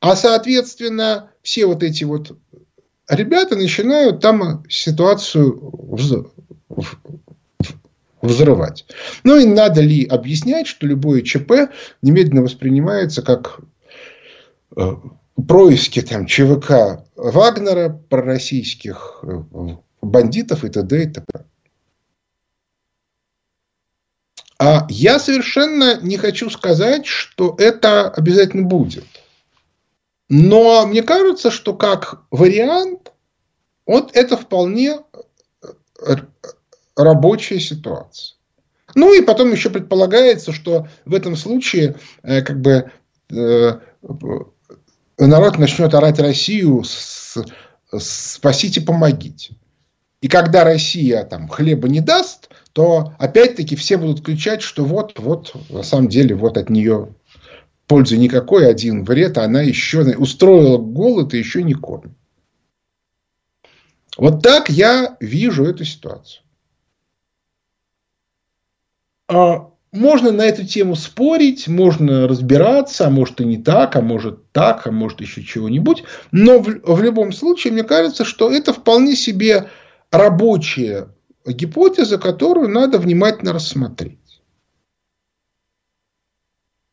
а 0.00 0.14
соответственно 0.14 1.30
все 1.42 1.66
вот 1.66 1.82
эти 1.82 2.04
вот 2.04 2.36
ребята 3.08 3.56
начинают 3.56 4.20
там 4.20 4.64
ситуацию 4.68 5.72
взрывать. 8.20 8.84
Ну 9.24 9.38
и 9.38 9.46
надо 9.46 9.80
ли 9.80 10.04
объяснять, 10.04 10.66
что 10.66 10.86
любое 10.86 11.22
ЧП 11.22 11.72
немедленно 12.02 12.42
воспринимается 12.42 13.22
как 13.22 13.60
э, 14.76 14.96
происки 15.46 16.02
там 16.02 16.26
ЧВК 16.26 17.04
Вагнера, 17.16 17.88
пророссийских 18.08 19.20
э, 19.22 19.76
бандитов 20.08 20.64
и 20.64 20.68
т.д. 20.68 21.02
и 21.02 21.06
т.п. 21.06 21.44
А 24.58 24.86
я 24.90 25.18
совершенно 25.20 26.00
не 26.00 26.16
хочу 26.16 26.50
сказать, 26.50 27.06
что 27.06 27.54
это 27.58 28.10
обязательно 28.10 28.66
будет. 28.66 29.06
Но 30.28 30.84
мне 30.86 31.02
кажется, 31.02 31.50
что 31.50 31.74
как 31.74 32.22
вариант, 32.30 33.12
вот 33.86 34.10
это 34.14 34.36
вполне 34.36 34.98
э, 35.62 36.16
рабочая 36.96 37.60
ситуация. 37.60 38.36
Ну 38.94 39.14
и 39.14 39.22
потом 39.22 39.52
еще 39.52 39.70
предполагается, 39.70 40.52
что 40.52 40.88
в 41.04 41.14
этом 41.14 41.36
случае 41.36 41.96
э, 42.22 42.42
как 42.42 42.60
бы 42.60 42.90
э, 43.30 43.78
народ 45.18 45.58
начнет 45.58 45.94
орать 45.94 46.18
Россию 46.18 46.82
с, 46.84 47.38
спасите, 47.96 48.80
помогите. 48.80 49.54
И 50.20 50.28
когда 50.28 50.64
Россия 50.64 51.24
там 51.24 51.48
хлеба 51.48 51.88
не 51.88 52.00
даст, 52.00 52.50
то 52.72 53.14
опять-таки 53.18 53.76
все 53.76 53.96
будут 53.96 54.24
кричать, 54.24 54.62
что 54.62 54.84
вот, 54.84 55.18
вот, 55.18 55.54
на 55.70 55.82
самом 55.82 56.08
деле, 56.08 56.34
вот 56.34 56.58
от 56.58 56.70
нее 56.70 57.14
пользы 57.86 58.16
никакой, 58.16 58.68
один 58.68 59.04
вред, 59.04 59.38
а 59.38 59.44
она 59.44 59.62
еще 59.62 60.02
устроила 60.16 60.76
голод 60.76 61.34
и 61.34 61.38
еще 61.38 61.62
не 61.62 61.74
кормит. 61.74 62.16
Вот 64.16 64.42
так 64.42 64.68
я 64.68 65.16
вижу 65.20 65.64
эту 65.64 65.84
ситуацию. 65.84 66.42
А 69.28 69.70
можно 69.92 70.32
на 70.32 70.42
эту 70.42 70.66
тему 70.66 70.96
спорить, 70.96 71.68
можно 71.68 72.26
разбираться, 72.26 73.06
а 73.06 73.10
может 73.10 73.40
и 73.40 73.44
не 73.44 73.58
так, 73.58 73.94
а 73.94 74.02
может 74.02 74.50
так, 74.50 74.86
а 74.86 74.90
может 74.90 75.20
еще 75.20 75.44
чего-нибудь. 75.44 76.02
Но 76.32 76.58
в, 76.58 76.66
в 76.82 77.02
любом 77.02 77.32
случае, 77.32 77.72
мне 77.72 77.84
кажется, 77.84 78.24
что 78.24 78.50
это 78.50 78.72
вполне 78.72 79.14
себе 79.14 79.70
рабочая 80.10 81.08
гипотеза, 81.46 82.18
которую 82.18 82.68
надо 82.68 82.98
внимательно 82.98 83.52
рассмотреть. 83.52 84.18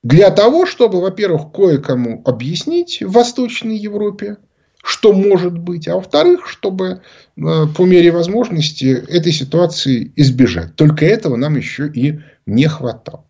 Для 0.04 0.30
того, 0.30 0.66
чтобы, 0.66 1.02
во-первых, 1.02 1.52
кое-кому 1.52 2.22
объяснить 2.26 3.02
в 3.02 3.12
Восточной 3.12 3.76
Европе, 3.76 4.38
что 4.84 5.14
может 5.14 5.58
быть, 5.58 5.88
а 5.88 5.96
во-вторых, 5.96 6.48
чтобы 6.48 6.86
э, 6.86 7.42
по 7.76 7.82
мере 7.86 8.12
возможности 8.12 8.86
этой 8.86 9.32
ситуации 9.32 10.14
избежать. 10.16 10.76
Только 10.76 11.08
этого 11.08 11.38
нам 11.38 11.56
еще 11.58 11.88
и 11.92 12.20
не 12.46 12.68
хватало. 12.68 13.26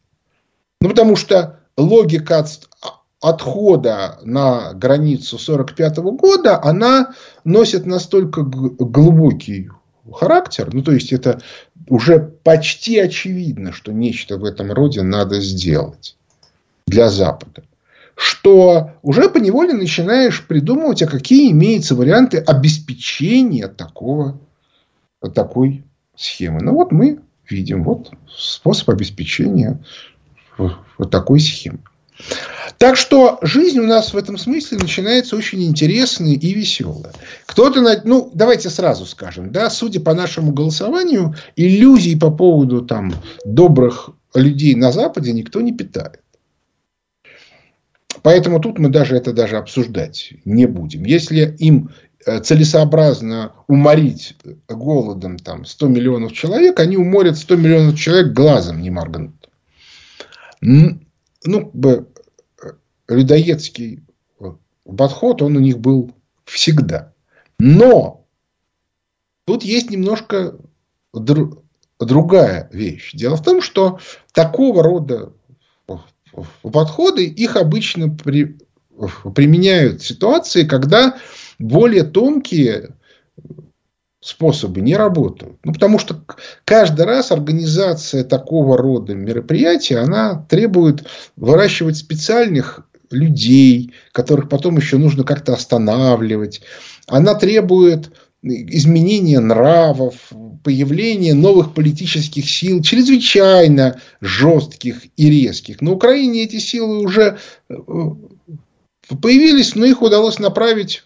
Ну, 0.81 0.89
потому 0.89 1.15
что 1.15 1.61
логика 1.77 2.45
отхода 3.29 4.19
на 4.23 4.73
границу 4.73 5.37
1945 5.37 5.97
года, 6.17 6.61
она 6.61 7.13
носит 7.43 7.85
настолько 7.85 8.43
глубокий 8.43 9.69
характер, 10.13 10.69
ну, 10.71 10.83
то 10.83 10.91
есть, 10.91 11.11
это 11.11 11.41
уже 11.89 12.19
почти 12.19 12.99
очевидно, 12.99 13.71
что 13.71 13.91
нечто 13.91 14.37
в 14.37 14.45
этом 14.45 14.71
роде 14.71 15.01
надо 15.01 15.41
сделать 15.41 16.15
для 16.87 17.09
Запада 17.09 17.63
что 18.17 18.93
уже 19.01 19.29
по 19.29 19.39
неволе 19.39 19.73
начинаешь 19.73 20.47
придумывать, 20.47 21.01
а 21.01 21.07
какие 21.07 21.51
имеются 21.51 21.95
варианты 21.95 22.37
обеспечения 22.37 23.67
такого, 23.67 24.39
такой 25.33 25.83
схемы. 26.15 26.61
Ну 26.61 26.73
вот 26.75 26.93
мы 26.93 27.19
видим 27.49 27.83
вот 27.83 28.11
способ 28.29 28.89
обеспечения 28.89 29.83
вот 30.57 31.11
такой 31.11 31.41
схемы. 31.41 31.79
Так 32.77 32.97
что 32.97 33.39
жизнь 33.41 33.79
у 33.79 33.85
нас 33.85 34.13
в 34.13 34.17
этом 34.17 34.37
смысле 34.37 34.79
начинается 34.79 35.35
очень 35.35 35.63
интересная 35.63 36.33
и 36.33 36.53
веселая. 36.53 37.13
Кто-то, 37.45 37.81
ну, 38.03 38.31
давайте 38.33 38.69
сразу 38.69 39.05
скажем, 39.05 39.51
да, 39.51 39.69
судя 39.69 40.01
по 40.01 40.13
нашему 40.13 40.51
голосованию, 40.51 41.35
иллюзий 41.55 42.17
по 42.17 42.31
поводу 42.31 42.81
там 42.81 43.13
добрых 43.45 44.09
людей 44.33 44.75
на 44.75 44.91
Западе 44.91 45.31
никто 45.31 45.61
не 45.61 45.73
питает. 45.73 46.21
Поэтому 48.21 48.59
тут 48.59 48.79
мы 48.79 48.89
даже 48.89 49.15
это 49.15 49.33
даже 49.33 49.57
обсуждать 49.57 50.33
не 50.45 50.65
будем. 50.65 51.05
Если 51.05 51.55
им 51.59 51.91
э, 52.25 52.39
целесообразно 52.39 53.53
уморить 53.67 54.35
голодом 54.67 55.37
там, 55.37 55.63
100 55.63 55.87
миллионов 55.87 56.33
человек, 56.33 56.79
они 56.79 56.97
уморят 56.97 57.37
100 57.37 57.55
миллионов 57.55 57.99
человек 57.99 58.33
глазом 58.33 58.81
не 58.81 58.89
моргнут. 58.89 59.49
Ну, 61.45 61.69
бы 61.73 62.07
э, 62.61 62.71
людоедский 63.07 64.03
подход, 64.97 65.41
он 65.41 65.57
у 65.57 65.59
них 65.59 65.79
был 65.79 66.11
всегда. 66.45 67.13
Но 67.59 68.25
тут 69.45 69.63
есть 69.63 69.89
немножко 69.89 70.57
другая 71.99 72.69
вещь. 72.71 73.11
Дело 73.13 73.35
в 73.37 73.43
том, 73.43 73.61
что 73.61 73.99
такого 74.33 74.83
рода 74.83 75.33
подходы, 76.61 77.25
их 77.25 77.55
обычно 77.55 78.09
при, 78.09 78.57
применяют 79.33 80.01
в 80.01 80.07
ситуации, 80.07 80.65
когда 80.65 81.17
более 81.57 82.03
тонкие 82.03 82.95
способы 84.25 84.81
не 84.81 84.95
работают. 84.95 85.59
Ну, 85.63 85.71
потому 85.71 85.99
что 85.99 86.19
каждый 86.65 87.05
раз 87.05 87.31
организация 87.31 88.23
такого 88.23 88.75
рода 88.75 89.13
мероприятия, 89.13 89.99
она 89.99 90.47
требует 90.49 91.05
выращивать 91.35 91.97
специальных 91.97 92.87
людей, 93.11 93.93
которых 94.11 94.49
потом 94.49 94.77
еще 94.77 94.97
нужно 94.97 95.23
как-то 95.23 95.53
останавливать. 95.53 96.61
Она 97.05 97.35
требует 97.35 98.13
изменения 98.41 99.39
нравов, 99.39 100.15
появления 100.63 101.35
новых 101.35 101.75
политических 101.75 102.49
сил, 102.49 102.81
чрезвычайно 102.81 104.01
жестких 104.21 105.03
и 105.17 105.29
резких. 105.29 105.81
На 105.81 105.91
Украине 105.91 106.45
эти 106.45 106.57
силы 106.57 106.97
уже 106.97 107.37
э, 107.69 107.75
появились, 109.21 109.75
но 109.75 109.85
их 109.85 110.01
удалось 110.01 110.39
направить 110.39 111.03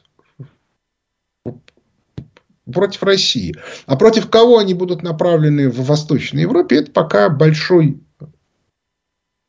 против 2.71 3.03
России. 3.03 3.55
А 3.85 3.95
против 3.95 4.29
кого 4.29 4.57
они 4.57 4.73
будут 4.73 5.03
направлены 5.03 5.69
в 5.69 5.85
Восточной 5.85 6.43
Европе, 6.43 6.77
это 6.77 6.91
пока 6.91 7.29
большой 7.29 8.01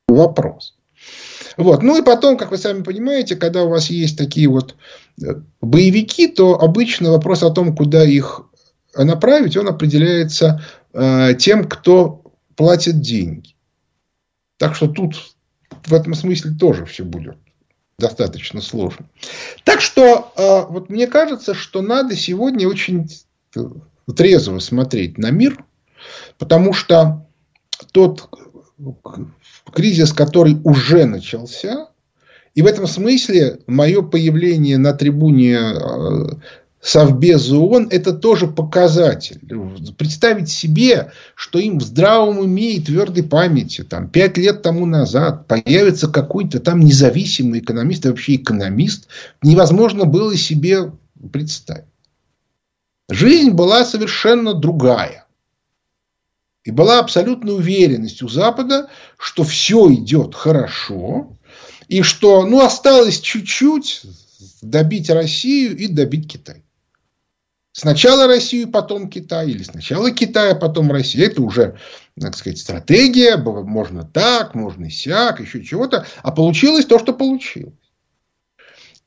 вопрос. 0.08 0.76
Вот. 1.56 1.82
Ну 1.82 1.98
и 1.98 2.02
потом, 2.04 2.36
как 2.36 2.50
вы 2.50 2.58
сами 2.58 2.82
понимаете, 2.82 3.36
когда 3.36 3.64
у 3.64 3.68
вас 3.68 3.90
есть 3.90 4.16
такие 4.16 4.48
вот 4.48 4.76
э, 5.22 5.34
боевики, 5.60 6.26
то 6.28 6.60
обычно 6.60 7.10
вопрос 7.10 7.42
о 7.42 7.50
том, 7.50 7.76
куда 7.76 8.04
их 8.04 8.42
направить, 8.96 9.56
он 9.56 9.68
определяется 9.68 10.64
э, 10.92 11.34
тем, 11.38 11.68
кто 11.68 12.22
платит 12.56 13.00
деньги. 13.00 13.54
Так 14.56 14.74
что 14.74 14.88
тут 14.88 15.14
в 15.84 15.94
этом 15.94 16.14
смысле 16.14 16.52
тоже 16.52 16.84
все 16.86 17.04
будет 17.04 17.36
достаточно 18.00 18.60
сложно. 18.60 19.08
Так 19.64 19.80
что 19.80 20.32
э, 20.36 20.72
вот 20.72 20.90
мне 20.90 21.06
кажется, 21.06 21.54
что 21.54 21.82
надо 21.82 22.16
сегодня 22.16 22.66
очень 22.68 23.08
трезво 24.16 24.58
смотреть 24.58 25.18
на 25.18 25.30
мир, 25.30 25.64
потому 26.38 26.72
что 26.72 27.26
тот 27.92 28.28
кризис, 29.72 30.12
который 30.12 30.56
уже 30.64 31.04
начался. 31.04 31.90
И 32.54 32.62
в 32.62 32.66
этом 32.66 32.88
смысле 32.88 33.60
мое 33.68 34.02
появление 34.02 34.78
на 34.78 34.92
трибуне 34.92 35.60
Совбеза 36.80 37.58
ООН– 37.58 37.88
это 37.90 38.14
тоже 38.14 38.46
показатель. 38.46 39.40
Представить 39.98 40.48
себе, 40.48 41.12
что 41.34 41.58
им 41.58 41.78
в 41.78 41.82
здравом 41.82 42.38
уме 42.38 42.72
и 42.72 42.80
твердой 42.80 43.22
памяти 43.22 43.84
там, 43.84 44.08
пять 44.08 44.38
лет 44.38 44.62
тому 44.62 44.86
назад 44.86 45.46
появится 45.46 46.08
какой-то 46.08 46.58
там 46.58 46.80
независимый 46.80 47.60
экономист, 47.60 48.06
вообще 48.06 48.36
экономист, 48.36 49.08
невозможно 49.42 50.06
было 50.06 50.34
себе 50.36 50.92
представить. 51.30 51.84
Жизнь 53.10 53.50
была 53.50 53.84
совершенно 53.84 54.54
другая. 54.54 55.26
И 56.64 56.70
была 56.70 56.98
абсолютная 56.98 57.54
уверенность 57.54 58.22
у 58.22 58.28
Запада, 58.28 58.88
что 59.18 59.44
все 59.44 59.92
идет 59.92 60.34
хорошо, 60.34 61.36
и 61.88 62.02
что 62.02 62.46
ну, 62.46 62.64
осталось 62.64 63.20
чуть-чуть 63.20 64.02
добить 64.62 65.10
Россию 65.10 65.76
и 65.76 65.86
добить 65.86 66.30
Китай. 66.30 66.62
Сначала 67.72 68.26
Россию, 68.26 68.68
потом 68.68 69.08
Китай, 69.08 69.50
или 69.50 69.62
сначала 69.62 70.10
Китай, 70.10 70.52
а 70.52 70.56
потом 70.56 70.90
Россия. 70.90 71.26
Это 71.26 71.42
уже, 71.42 71.76
так 72.20 72.36
сказать, 72.36 72.58
стратегия. 72.58 73.36
Можно 73.36 74.04
так, 74.04 74.54
можно 74.54 74.90
сяк, 74.90 75.40
еще 75.40 75.64
чего-то. 75.64 76.04
А 76.22 76.32
получилось 76.32 76.86
то, 76.86 76.98
что 76.98 77.12
получилось. 77.12 77.74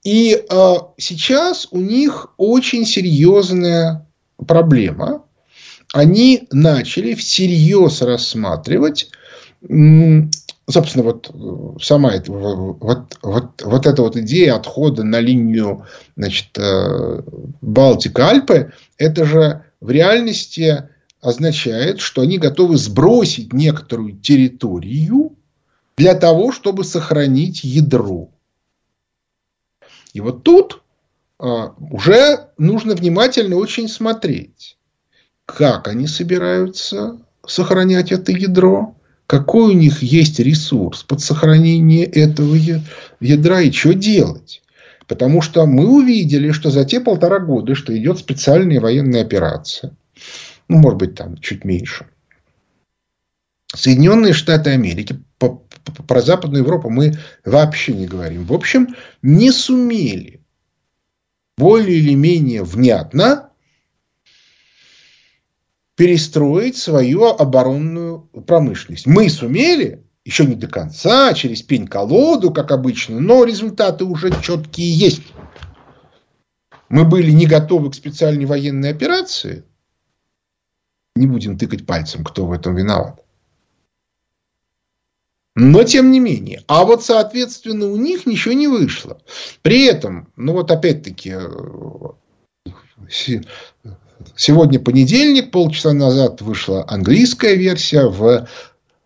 И 0.04 0.34
э, 0.34 0.74
сейчас 0.98 1.68
у 1.72 1.80
них 1.80 2.34
очень 2.38 2.86
серьезная 2.86 4.08
проблема 4.48 5.24
они 5.94 6.48
начали 6.52 7.14
всерьез 7.14 8.02
рассматривать 8.02 9.12
собственно, 10.70 11.04
вот 11.04 11.32
сама 11.82 12.14
эта, 12.14 12.32
вот, 12.32 13.18
вот, 13.22 13.62
вот 13.62 13.86
эта 13.86 14.02
вот 14.02 14.18
идея 14.18 14.56
отхода 14.56 15.04
на 15.04 15.20
линию 15.20 15.86
значит, 16.16 16.58
э, 16.58 17.22
Балтика-Альпы, 17.62 18.74
это 18.98 19.26
же 19.26 19.66
в 19.82 19.90
реальности 19.90 20.90
означает, 21.22 22.00
что 22.00 22.22
они 22.22 22.38
готовы 22.38 22.78
сбросить 22.78 23.54
некоторую 23.54 24.18
территорию 24.18 25.36
для 25.98 26.16
того, 26.16 26.52
чтобы 26.52 26.84
сохранить 26.84 27.64
ядро. 27.64 28.30
И 30.14 30.22
вот 30.22 30.44
тут 30.44 30.82
э, 31.40 31.46
уже 31.92 32.50
нужно 32.58 32.96
внимательно 32.96 33.56
очень 33.58 33.88
смотреть 33.88 34.78
как 35.46 35.88
они 35.88 36.08
собираются 36.08 37.20
сохранять 37.46 38.12
это 38.12 38.32
ядро, 38.32 38.96
какой 39.34 39.74
у 39.74 39.76
них 39.76 40.04
есть 40.04 40.40
ресурс 40.40 41.02
под 41.02 41.20
сохранение 41.20 42.06
этого 42.06 42.56
ядра 43.20 43.62
и 43.62 43.72
что 43.72 43.96
делать. 43.96 44.62
Потому 45.08 45.42
что 45.42 45.66
мы 45.66 45.88
увидели, 45.88 46.52
что 46.52 46.70
за 46.70 46.86
те 46.86 47.00
полтора 47.00 47.40
года, 47.40 47.74
что 47.74 47.98
идет 47.98 48.20
специальная 48.20 48.80
военная 48.80 49.24
операция, 49.24 49.98
ну, 50.68 50.78
может 50.78 51.00
быть, 51.00 51.16
там 51.16 51.40
чуть 51.40 51.66
меньше, 51.66 52.06
Соединенные 53.74 54.34
Штаты 54.34 54.70
Америки, 54.70 55.20
про 55.40 56.22
Западную 56.22 56.62
Европу 56.62 56.92
мы 56.92 57.14
вообще 57.44 57.94
не 57.94 58.06
говорим. 58.06 58.46
В 58.46 58.54
общем, 58.54 58.96
не 59.24 59.50
сумели 59.50 60.42
более 61.58 61.98
или 61.98 62.14
менее 62.14 62.62
внятно 62.62 63.50
перестроить 65.96 66.78
свою 66.78 67.26
оборонную 67.26 68.22
промышленность. 68.48 69.06
Мы 69.06 69.30
сумели, 69.30 70.04
еще 70.26 70.46
не 70.46 70.56
до 70.56 70.68
конца, 70.68 71.34
через 71.34 71.62
пень-колоду, 71.62 72.52
как 72.52 72.72
обычно, 72.72 73.20
но 73.20 73.44
результаты 73.44 74.06
уже 74.06 74.32
четкие 74.42 74.92
есть. 74.92 75.22
Мы 76.90 77.06
были 77.06 77.32
не 77.32 77.46
готовы 77.46 77.92
к 77.92 77.96
специальной 77.96 78.46
военной 78.46 78.92
операции. 78.92 79.64
Не 81.16 81.28
будем 81.28 81.58
тыкать 81.58 81.86
пальцем, 81.86 82.24
кто 82.24 82.46
в 82.46 82.52
этом 82.52 82.76
виноват. 82.76 83.24
Но 85.56 85.84
тем 85.84 86.12
не 86.12 86.20
менее. 86.20 86.64
А 86.68 86.84
вот, 86.84 87.04
соответственно, 87.04 87.88
у 87.88 87.98
них 87.98 88.26
ничего 88.26 88.56
не 88.56 88.68
вышло. 88.68 89.22
При 89.62 89.86
этом, 89.86 90.32
ну 90.36 90.54
вот 90.54 90.72
опять-таки, 90.72 91.36
сегодня 94.36 94.80
понедельник, 94.80 95.52
полчаса 95.52 95.94
назад 95.94 96.42
вышла 96.42 96.86
английская 96.88 97.56
версия, 97.56 98.08
в 98.08 98.48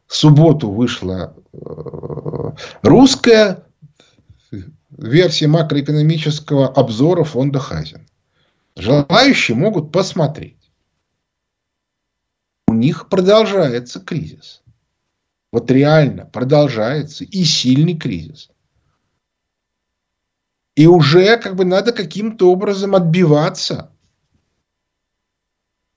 субботу 0.07 0.69
вышла 0.71 1.35
э, 1.53 2.51
русская 2.81 3.65
версия 4.89 5.47
макроэкономического 5.47 6.67
обзора 6.67 7.23
фонда 7.23 7.59
Хазин. 7.59 8.07
Желающие 8.75 9.57
могут 9.57 9.91
посмотреть. 9.91 10.71
У 12.67 12.73
них 12.73 13.09
продолжается 13.09 13.99
кризис. 13.99 14.61
Вот 15.51 15.71
реально 15.71 16.25
продолжается 16.25 17.23
и 17.23 17.43
сильный 17.43 17.97
кризис. 17.97 18.49
И 20.75 20.85
уже 20.85 21.37
как 21.37 21.55
бы 21.55 21.65
надо 21.65 21.91
каким-то 21.91 22.51
образом 22.51 22.93
отбиваться. 22.93 23.91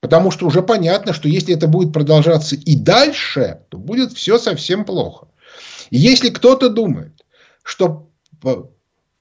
Потому 0.00 0.30
что 0.30 0.46
уже 0.46 0.62
понятно, 0.62 1.12
что 1.12 1.28
если 1.28 1.54
это 1.54 1.68
будет 1.68 1.92
продолжаться 1.92 2.56
и 2.56 2.74
дальше, 2.74 3.62
то 3.68 3.78
будет 3.78 4.12
все 4.12 4.38
совсем 4.38 4.84
плохо. 4.84 5.28
И 5.90 5.98
если 5.98 6.30
кто-то 6.30 6.70
думает, 6.70 7.24
что 7.62 8.08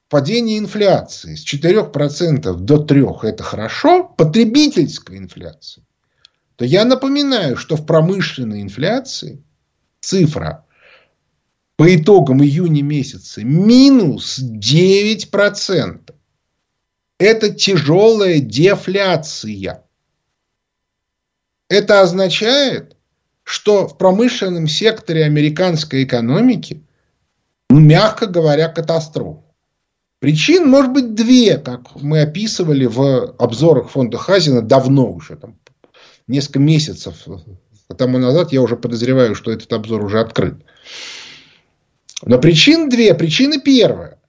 падение 0.08 0.58
инфляции 0.58 1.36
с 1.36 1.46
4% 1.46 2.54
до 2.54 2.76
3% 2.78 3.20
это 3.24 3.44
хорошо, 3.44 4.06
потребительская 4.06 5.18
инфляция, 5.18 5.86
то 6.56 6.66
я 6.66 6.86
напоминаю, 6.86 7.58
что 7.58 7.76
в 7.76 7.86
промышленной 7.86 8.62
инфляции 8.62 9.44
цифра 10.00 10.66
по 11.76 11.96
итогам 11.96 12.44
июня 12.44 12.84
месяца 12.84 13.44
минус 13.44 14.40
9%. 14.40 16.14
Это 17.18 17.50
тяжелая 17.50 18.40
дефляция. 18.40 19.86
Это 21.70 22.02
означает, 22.02 22.98
что 23.44 23.88
в 23.88 23.98
промышленном 23.98 24.68
секторе 24.68 25.24
американской 25.24 26.04
экономики, 26.04 26.84
ну, 27.70 27.80
мягко 27.80 28.26
говоря, 28.26 28.68
катастрофа. 28.68 29.44
Причин 30.20 30.68
может 30.68 30.92
быть 30.92 31.14
две, 31.16 31.58
как 31.58 31.96
мы 32.02 32.22
описывали 32.22 32.86
в 32.86 33.36
обзорах 33.38 33.90
фонда 33.90 34.18
Хазина 34.18 34.62
давно 34.62 35.10
уже, 35.12 35.38
там, 35.38 35.58
несколько 36.28 36.60
месяцев 36.60 37.26
тому 37.96 38.18
назад, 38.18 38.52
я 38.52 38.62
уже 38.62 38.78
подозреваю, 38.78 39.36
что 39.36 39.52
этот 39.52 39.72
обзор 39.74 40.04
уже 40.04 40.20
открыт. 40.20 40.56
Но 42.24 42.40
причин 42.40 42.90
две. 42.90 43.14
Причина 43.14 43.60
первая, 43.60 44.20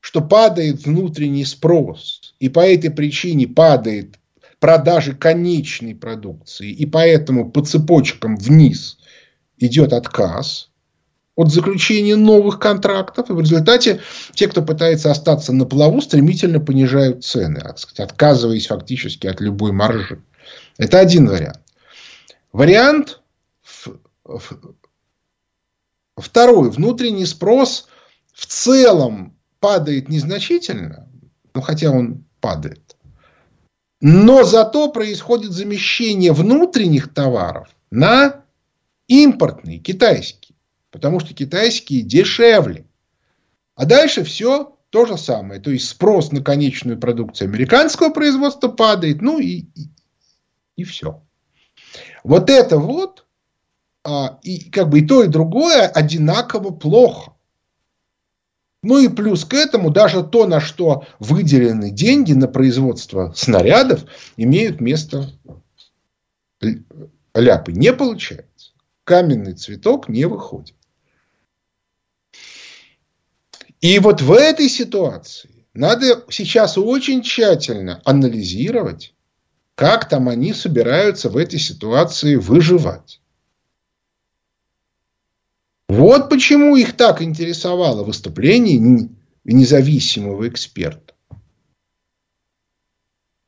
что 0.00 0.20
падает 0.20 0.84
внутренний 0.84 1.44
спрос, 1.44 2.34
и 2.38 2.48
по 2.48 2.60
этой 2.60 2.90
причине 2.90 3.46
падает 3.46 4.17
продажи 4.60 5.14
конечной 5.14 5.94
продукции, 5.94 6.70
и 6.70 6.86
поэтому 6.86 7.50
по 7.50 7.64
цепочкам 7.64 8.36
вниз 8.36 8.98
идет 9.58 9.92
отказ 9.92 10.70
от 11.36 11.52
заключения 11.52 12.16
новых 12.16 12.58
контрактов, 12.58 13.30
и 13.30 13.32
в 13.32 13.40
результате 13.40 14.00
те, 14.34 14.48
кто 14.48 14.62
пытается 14.62 15.10
остаться 15.10 15.52
на 15.52 15.66
плаву, 15.66 16.00
стремительно 16.00 16.58
понижают 16.58 17.24
цены, 17.24 17.62
отказываясь 17.98 18.66
фактически 18.66 19.28
от 19.28 19.40
любой 19.40 19.70
маржи. 19.70 20.20
Это 20.78 20.98
один 20.98 21.28
вариант. 21.28 21.60
Вариант 22.52 23.20
второй. 26.16 26.70
Внутренний 26.70 27.26
спрос 27.26 27.86
в 28.32 28.46
целом 28.46 29.36
падает 29.60 30.08
незначительно, 30.08 31.08
ну 31.54 31.60
хотя 31.60 31.90
он 31.90 32.24
падает. 32.40 32.87
Но 34.00 34.44
зато 34.44 34.90
происходит 34.90 35.52
замещение 35.52 36.32
внутренних 36.32 37.12
товаров 37.12 37.68
на 37.90 38.44
импортные, 39.08 39.78
китайские. 39.78 40.56
Потому 40.90 41.20
что 41.20 41.34
китайские 41.34 42.02
дешевле. 42.02 42.86
А 43.74 43.84
дальше 43.84 44.24
все 44.24 44.76
то 44.90 45.04
же 45.04 45.18
самое. 45.18 45.60
То 45.60 45.70
есть 45.70 45.88
спрос 45.88 46.32
на 46.32 46.42
конечную 46.42 46.98
продукцию 46.98 47.48
американского 47.48 48.10
производства 48.10 48.68
падает. 48.68 49.20
Ну 49.20 49.38
и, 49.38 49.66
и, 49.74 49.90
и 50.76 50.84
все. 50.84 51.22
Вот 52.24 52.50
это 52.50 52.78
вот, 52.78 53.26
а, 54.04 54.38
и 54.42 54.70
как 54.70 54.88
бы 54.88 55.00
и 55.00 55.06
то, 55.06 55.24
и 55.24 55.28
другое 55.28 55.86
одинаково 55.86 56.70
плохо. 56.70 57.34
Ну 58.82 58.98
и 58.98 59.08
плюс 59.08 59.44
к 59.44 59.54
этому 59.54 59.90
даже 59.90 60.22
то, 60.22 60.46
на 60.46 60.60
что 60.60 61.04
выделены 61.18 61.90
деньги 61.90 62.32
на 62.32 62.46
производство 62.46 63.32
снарядов, 63.34 64.04
имеют 64.36 64.80
место 64.80 65.30
ляпы. 67.34 67.72
Не 67.72 67.92
получается. 67.92 68.72
Каменный 69.04 69.54
цветок 69.54 70.08
не 70.08 70.26
выходит. 70.26 70.76
И 73.80 73.98
вот 73.98 74.20
в 74.20 74.32
этой 74.32 74.68
ситуации 74.68 75.66
надо 75.72 76.24
сейчас 76.30 76.76
очень 76.76 77.22
тщательно 77.22 78.00
анализировать, 78.04 79.14
как 79.74 80.08
там 80.08 80.28
они 80.28 80.52
собираются 80.52 81.30
в 81.30 81.36
этой 81.36 81.58
ситуации 81.58 82.34
выживать. 82.34 83.20
Вот 85.88 86.28
почему 86.28 86.76
их 86.76 86.96
так 86.96 87.22
интересовало 87.22 88.04
выступление 88.04 89.08
независимого 89.44 90.46
эксперта. 90.48 91.14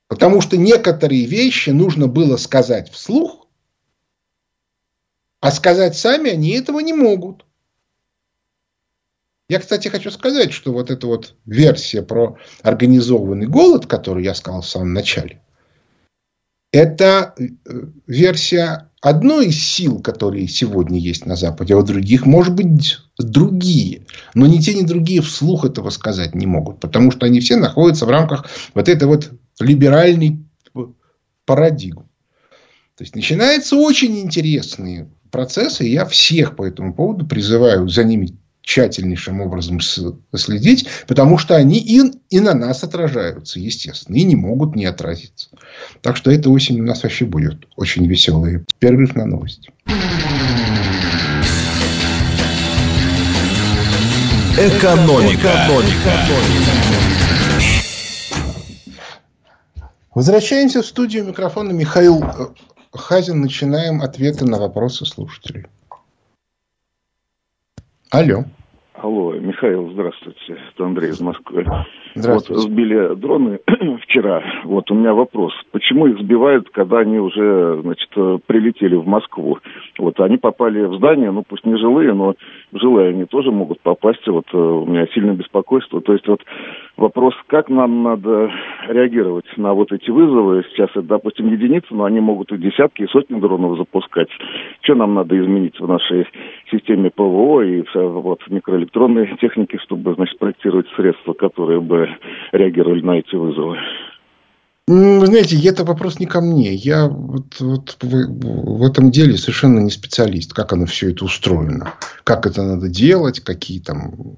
Потому 0.09 0.41
что 0.41 0.57
некоторые 0.57 1.27
вещи 1.27 1.71
нужно 1.71 2.09
было 2.09 2.37
сказать 2.37 2.91
вслух, 2.91 3.47
а 5.41 5.51
сказать 5.51 5.97
сами 5.97 6.31
они 6.31 6.51
этого 6.51 6.81
не 6.81 6.93
могут. 6.93 7.45
Я, 9.49 9.59
кстати, 9.59 9.89
хочу 9.89 10.11
сказать, 10.11 10.53
что 10.53 10.73
вот 10.73 10.91
эта 10.91 11.07
вот 11.07 11.35
версия 11.45 12.03
про 12.03 12.39
организованный 12.63 13.47
голод, 13.47 13.87
которую 13.87 14.25
я 14.25 14.35
сказал 14.35 14.63
в 14.63 14.69
самом 14.69 14.93
начале, 14.93 15.43
это 16.73 17.35
э, 17.37 17.45
версия 18.07 18.90
одной 19.01 19.47
из 19.47 19.65
сил, 19.65 20.01
которые 20.01 20.47
сегодня 20.49 20.99
есть 20.99 21.27
на 21.27 21.37
Западе, 21.37 21.75
а 21.75 21.79
у 21.79 21.83
других, 21.83 22.27
может 22.27 22.55
быть, 22.55 22.99
другие. 23.19 24.07
Но 24.35 24.47
ни 24.47 24.59
те, 24.59 24.75
ни 24.75 24.83
другие 24.83 25.23
вслух 25.23 25.65
этого 25.65 25.91
сказать 25.91 26.35
не 26.35 26.47
могут. 26.47 26.81
Потому 26.81 27.11
что 27.11 27.27
они 27.27 27.41
все 27.41 27.57
находятся 27.57 28.07
в 28.07 28.11
рамках 28.11 28.47
вот 28.75 28.89
этой 28.89 29.09
вот 29.09 29.31
либеральной 29.59 30.45
парадигмы. 31.47 32.05
То 32.97 33.05
есть, 33.05 33.17
начинаются 33.17 33.77
очень 33.77 34.21
интересные 34.21 35.11
процессы. 35.31 35.87
И 35.87 35.93
я 35.93 36.05
всех 36.05 36.57
по 36.57 36.67
этому 36.67 36.95
поводу 36.95 37.27
призываю 37.27 37.89
за 37.89 38.05
ними 38.05 38.39
тщательнейшим 38.63 39.41
образом 39.41 39.81
следить, 39.81 40.87
потому 41.09 41.39
что 41.39 41.57
они 41.57 41.79
и, 41.79 42.03
и 42.29 42.41
на 42.41 42.55
нас 42.55 42.85
отражаются, 42.85 43.59
естественно, 43.59 44.17
и 44.17 44.23
не 44.23 44.37
могут 44.37 44.77
не 44.77 44.85
отразиться. 44.85 45.49
Так 46.03 46.17
что 46.17 46.31
эта 46.31 46.49
осень 46.51 46.81
у 46.81 46.85
нас 46.85 47.03
вообще 47.03 47.27
будет 47.27 47.67
очень 47.77 48.07
веселая. 48.07 48.65
Перерыв 48.79 49.15
на 49.15 49.27
новости. 49.27 49.71
Экономика. 54.57 55.49
Экономика. 55.49 56.11
Возвращаемся 60.15 60.83
в 60.83 60.87
студию 60.87 61.25
микрофона 61.25 61.71
Михаил 61.71 62.23
э, 62.23 62.29
Хазин. 62.93 63.41
Начинаем 63.41 64.03
ответы 64.03 64.45
на 64.45 64.59
вопросы 64.59 65.07
слушателей. 65.07 65.67
Алло. 68.11 68.45
Алло, 68.95 69.33
Михаил, 69.35 69.93
здравствуйте. 69.93 70.59
Это 70.75 70.85
Андрей 70.85 71.11
из 71.11 71.21
Москвы. 71.21 71.65
Вот 72.17 72.47
сбили 72.47 73.15
дроны 73.15 73.61
вчера. 74.03 74.43
Вот 74.65 74.91
у 74.91 74.95
меня 74.95 75.15
вопрос. 75.15 75.53
Почему 75.71 76.07
их 76.07 76.19
сбивают, 76.19 76.69
когда 76.71 76.99
они 76.99 77.19
уже, 77.19 77.81
значит, 77.83 78.11
прилетели 78.47 78.97
в 78.97 79.07
Москву? 79.07 79.59
Вот 79.99 80.19
они 80.21 80.37
попали 80.37 80.83
в 80.85 80.97
здание, 80.97 81.31
ну 81.31 81.45
пусть 81.47 81.65
не 81.65 81.77
жилые, 81.77 82.13
но 82.13 82.35
жилые 82.73 83.11
они 83.11 83.25
тоже 83.27 83.51
могут 83.51 83.81
попасть. 83.81 84.27
Вот 84.27 84.47
э, 84.53 84.57
у 84.57 84.87
меня 84.87 85.07
сильное 85.15 85.35
беспокойство. 85.35 86.01
То 86.01 86.13
есть 86.13 86.27
вот 86.27 86.43
вопрос, 86.97 87.35
как 87.47 87.69
нам 87.69 88.03
надо 88.03 88.51
реагировать 88.89 89.47
на 89.57 89.75
вот 89.75 89.93
эти 89.93 90.11
вызовы? 90.11 90.65
Сейчас 90.71 90.91
это, 90.91 91.03
допустим, 91.03 91.49
единицы, 91.49 91.89
но 91.91 92.05
они 92.05 92.21
могут 92.21 92.53
и 92.53 92.59
десятки, 92.59 93.03
и 93.03 93.09
сотни 93.09 93.39
дронов 93.39 93.79
запускать. 93.79 94.29
Что 94.83 94.95
нам 94.95 95.15
надо 95.15 95.39
изменить 95.39 95.79
в 95.79 95.87
нашей 95.87 96.27
системе 96.71 97.11
ПВО 97.11 97.63
и 97.63 97.85
вот, 97.95 98.41
микроэлектронной 98.49 99.37
техники, 99.41 99.79
чтобы, 99.83 100.15
значит, 100.15 100.39
проектировать 100.39 100.87
средства, 100.97 101.33
которые 101.35 101.81
бы 101.81 102.00
реагировали 102.53 103.03
на 103.03 103.19
эти 103.19 103.35
вызовы? 103.35 103.77
Вы 104.91 105.25
знаете, 105.27 105.57
это 105.69 105.85
вопрос 105.85 106.19
не 106.19 106.27
ко 106.27 106.41
мне. 106.41 106.75
Я 106.75 107.07
вот, 107.07 107.61
вот 107.61 107.97
в, 108.03 108.79
в 108.79 108.85
этом 108.85 109.13
деле 109.13 109.37
совершенно 109.37 109.79
не 109.79 109.91
специалист, 109.91 110.53
как 110.53 110.73
оно 110.73 110.85
все 110.87 111.13
это 111.13 111.25
устроено, 111.25 111.95
как 112.25 112.45
это 112.45 112.65
надо 112.65 112.89
делать, 112.89 113.39
какие 113.39 113.79
там 113.79 114.37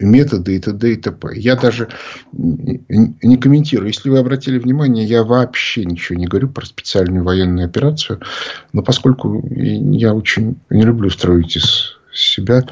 методы 0.00 0.56
и 0.56 0.58
т.д. 0.58 0.92
и 0.92 0.96
т.п. 0.96 1.28
Я 1.36 1.54
даже 1.54 1.90
не 2.32 3.36
комментирую. 3.36 3.86
Если 3.86 4.10
вы 4.10 4.18
обратили 4.18 4.58
внимание, 4.58 5.04
я 5.04 5.22
вообще 5.22 5.84
ничего 5.84 6.18
не 6.18 6.26
говорю 6.26 6.48
про 6.48 6.66
специальную 6.66 7.22
военную 7.22 7.66
операцию, 7.66 8.20
но 8.72 8.82
поскольку 8.82 9.46
я 9.48 10.12
очень 10.12 10.56
не 10.70 10.82
люблю 10.82 11.08
строить 11.08 11.56
из 11.56 11.98
себя 12.12 12.64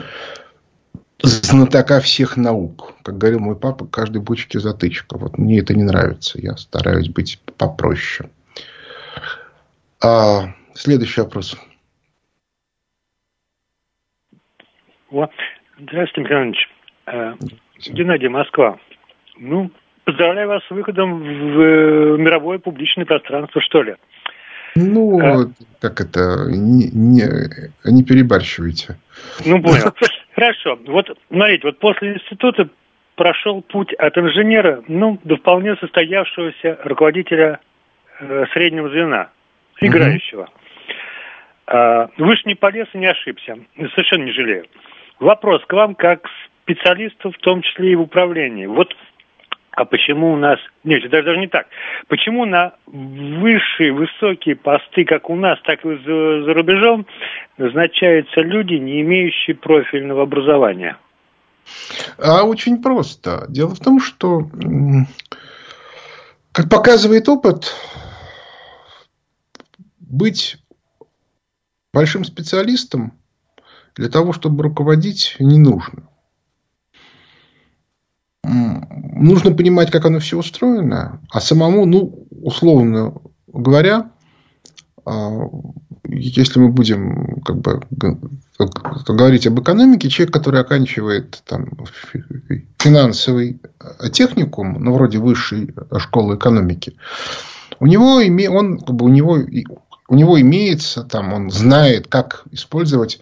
знатока 1.22 2.00
всех 2.00 2.36
наук. 2.36 2.94
Как 3.02 3.18
говорил 3.18 3.40
мой 3.40 3.56
папа, 3.56 3.86
каждой 3.86 4.22
бочке 4.22 4.58
затычка. 4.58 5.16
Вот 5.18 5.38
мне 5.38 5.60
это 5.60 5.74
не 5.74 5.82
нравится. 5.82 6.40
Я 6.40 6.56
стараюсь 6.56 7.08
быть 7.08 7.40
попроще. 7.56 8.30
А, 10.02 10.54
следующий 10.74 11.20
вопрос. 11.20 11.56
Здравствуйте, 15.78 16.20
Михаил 16.22 16.38
Иванович. 16.38 16.68
Э, 17.06 17.34
Геннадий, 17.92 18.28
Москва. 18.28 18.78
Ну, 19.38 19.70
поздравляю 20.04 20.48
вас 20.48 20.62
с 20.66 20.70
выходом 20.70 21.20
в 21.20 22.16
мировое 22.18 22.58
публичное 22.58 23.04
пространство, 23.04 23.60
что 23.60 23.82
ли. 23.82 23.96
Ну, 24.74 25.18
а... 25.20 25.50
как 25.80 26.00
это, 26.00 26.46
не, 26.48 26.90
не, 26.90 27.24
не 27.84 28.04
перебарщивайте. 28.04 28.96
Ну, 29.44 29.62
понял. 29.62 29.92
Хорошо. 30.36 30.78
Вот, 30.86 31.18
смотрите, 31.28 31.66
вот 31.66 31.78
после 31.78 32.12
института 32.12 32.68
прошел 33.14 33.62
путь 33.62 33.94
от 33.94 34.16
инженера, 34.18 34.84
ну, 34.86 35.18
до 35.24 35.36
вполне 35.36 35.76
состоявшегося 35.76 36.78
руководителя 36.84 37.58
э, 38.20 38.44
среднего 38.52 38.90
звена, 38.90 39.30
играющего. 39.80 40.42
Угу. 40.42 40.50
А, 41.68 42.10
вы 42.18 42.36
же 42.36 42.42
не 42.44 42.54
полез 42.54 42.86
и 42.92 42.98
не 42.98 43.06
ошибся. 43.06 43.56
Совершенно 43.94 44.24
не 44.24 44.32
жалею. 44.32 44.66
Вопрос 45.18 45.64
к 45.64 45.72
вам 45.72 45.94
как 45.94 46.28
специалисту, 46.62 47.32
в 47.32 47.38
том 47.38 47.62
числе 47.62 47.92
и 47.92 47.96
в 47.96 48.02
управлении. 48.02 48.66
Вот 48.66 48.94
а 49.76 49.84
почему 49.84 50.32
у 50.32 50.36
нас... 50.36 50.58
Нет, 50.84 51.08
даже, 51.10 51.26
даже 51.26 51.38
не 51.38 51.48
так. 51.48 51.66
Почему 52.08 52.46
на 52.46 52.72
высшие, 52.86 53.92
высокие 53.92 54.56
посты, 54.56 55.04
как 55.04 55.28
у 55.28 55.36
нас, 55.36 55.58
так 55.64 55.84
и 55.84 55.88
за, 55.96 56.44
за 56.44 56.54
рубежом, 56.54 57.06
назначаются 57.58 58.40
люди, 58.40 58.74
не 58.74 59.02
имеющие 59.02 59.54
профильного 59.54 60.22
образования? 60.22 60.96
А 62.18 62.44
очень 62.44 62.82
просто. 62.82 63.44
Дело 63.50 63.74
в 63.74 63.80
том, 63.80 64.00
что, 64.00 64.48
как 66.52 66.70
показывает 66.70 67.28
опыт, 67.28 67.74
быть 70.00 70.56
большим 71.92 72.24
специалистом 72.24 73.12
для 73.94 74.08
того, 74.08 74.32
чтобы 74.32 74.62
руководить, 74.62 75.36
не 75.38 75.58
нужно 75.58 76.08
нужно 78.46 79.52
понимать, 79.52 79.90
как 79.90 80.04
оно 80.04 80.18
все 80.18 80.38
устроено, 80.38 81.20
а 81.30 81.40
самому, 81.40 81.84
ну, 81.86 82.26
условно 82.30 83.14
говоря, 83.46 84.10
а, 85.04 85.48
если 86.08 86.60
мы 86.60 86.68
будем 86.68 87.40
как 87.42 87.56
бы, 87.60 87.80
говорить 89.06 89.46
об 89.46 89.60
экономике, 89.60 90.08
человек, 90.08 90.32
который 90.32 90.60
оканчивает 90.60 91.42
там, 91.46 91.70
финансовый 92.78 93.60
техникум, 94.12 94.82
ну, 94.82 94.94
вроде 94.94 95.18
высшей 95.18 95.74
школы 95.98 96.36
экономики, 96.36 96.96
у 97.80 97.86
него, 97.86 98.20
он, 98.54 98.78
как 98.78 98.94
бы, 98.94 99.06
у 99.06 99.08
него, 99.08 99.38
у 100.08 100.14
него 100.14 100.40
имеется, 100.40 101.02
там, 101.02 101.32
он 101.32 101.50
знает, 101.50 102.06
как 102.08 102.44
использовать 102.52 103.20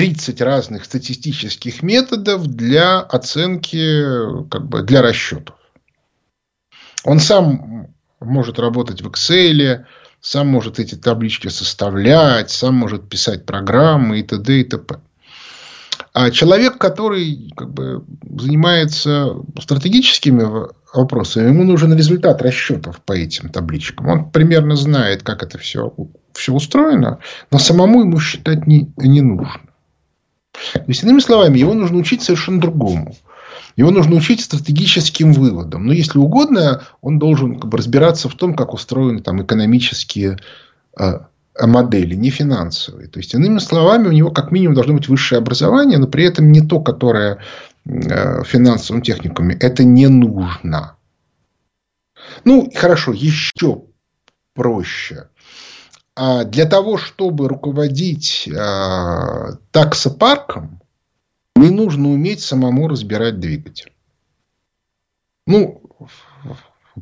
30 0.00 0.40
разных 0.40 0.86
статистических 0.86 1.82
методов 1.82 2.46
для 2.46 3.00
оценки, 3.00 4.48
как 4.48 4.66
бы 4.66 4.80
для 4.80 5.02
расчетов. 5.02 5.56
Он 7.04 7.20
сам 7.20 7.88
может 8.18 8.58
работать 8.58 9.02
в 9.02 9.08
Excel, 9.08 9.84
сам 10.22 10.48
может 10.48 10.78
эти 10.78 10.94
таблички 10.94 11.48
составлять, 11.48 12.50
сам 12.50 12.76
может 12.76 13.10
писать 13.10 13.44
программы 13.44 14.20
и 14.20 14.22
т.д. 14.22 14.60
и 14.60 14.64
т.п. 14.64 15.00
А 16.14 16.30
человек, 16.30 16.78
который 16.78 17.52
как 17.54 17.70
бы, 17.70 18.02
занимается 18.38 19.34
стратегическими 19.60 20.70
вопросами, 20.94 21.48
ему 21.48 21.64
нужен 21.64 21.94
результат 21.94 22.40
расчетов 22.40 23.02
по 23.02 23.12
этим 23.12 23.50
табличкам. 23.50 24.08
Он 24.08 24.30
примерно 24.30 24.76
знает, 24.76 25.22
как 25.22 25.42
это 25.42 25.58
все, 25.58 25.94
все 26.32 26.54
устроено, 26.54 27.18
но 27.50 27.58
самому 27.58 28.00
ему 28.00 28.18
считать 28.18 28.66
не, 28.66 28.90
не 28.96 29.20
нужно. 29.20 29.60
То 30.52 30.84
есть, 30.86 31.02
иными 31.02 31.20
словами, 31.20 31.58
его 31.58 31.74
нужно 31.74 31.98
учить 31.98 32.22
совершенно 32.22 32.60
другому. 32.60 33.16
Его 33.76 33.90
нужно 33.90 34.16
учить 34.16 34.42
стратегическим 34.42 35.32
выводам. 35.32 35.86
Но 35.86 35.92
если 35.92 36.18
угодно, 36.18 36.82
он 37.00 37.18
должен 37.18 37.58
как 37.58 37.70
бы, 37.70 37.78
разбираться 37.78 38.28
в 38.28 38.34
том, 38.34 38.54
как 38.54 38.74
устроены 38.74 39.22
там, 39.22 39.42
экономические 39.42 40.38
э, 40.98 41.20
модели, 41.60 42.14
не 42.14 42.30
финансовые. 42.30 43.08
То 43.08 43.20
есть, 43.20 43.34
иными 43.34 43.58
словами, 43.58 44.08
у 44.08 44.12
него 44.12 44.30
как 44.30 44.50
минимум 44.50 44.74
должно 44.74 44.94
быть 44.94 45.08
высшее 45.08 45.38
образование, 45.38 45.98
но 45.98 46.06
при 46.06 46.24
этом 46.24 46.50
не 46.52 46.60
то, 46.60 46.80
которое 46.80 47.38
э, 47.86 48.44
финансовым 48.44 49.02
техниками. 49.02 49.54
Это 49.54 49.84
не 49.84 50.08
нужно. 50.08 50.96
Ну, 52.44 52.70
хорошо, 52.74 53.12
еще 53.12 53.84
проще. 54.54 55.29
А 56.14 56.44
для 56.44 56.66
того, 56.66 56.98
чтобы 56.98 57.48
руководить 57.48 58.48
а, 58.48 59.52
таксопарком, 59.70 60.80
не 61.56 61.70
нужно 61.70 62.10
уметь 62.10 62.40
самому 62.40 62.88
разбирать 62.88 63.38
двигатель. 63.38 63.92
Ну, 65.46 65.82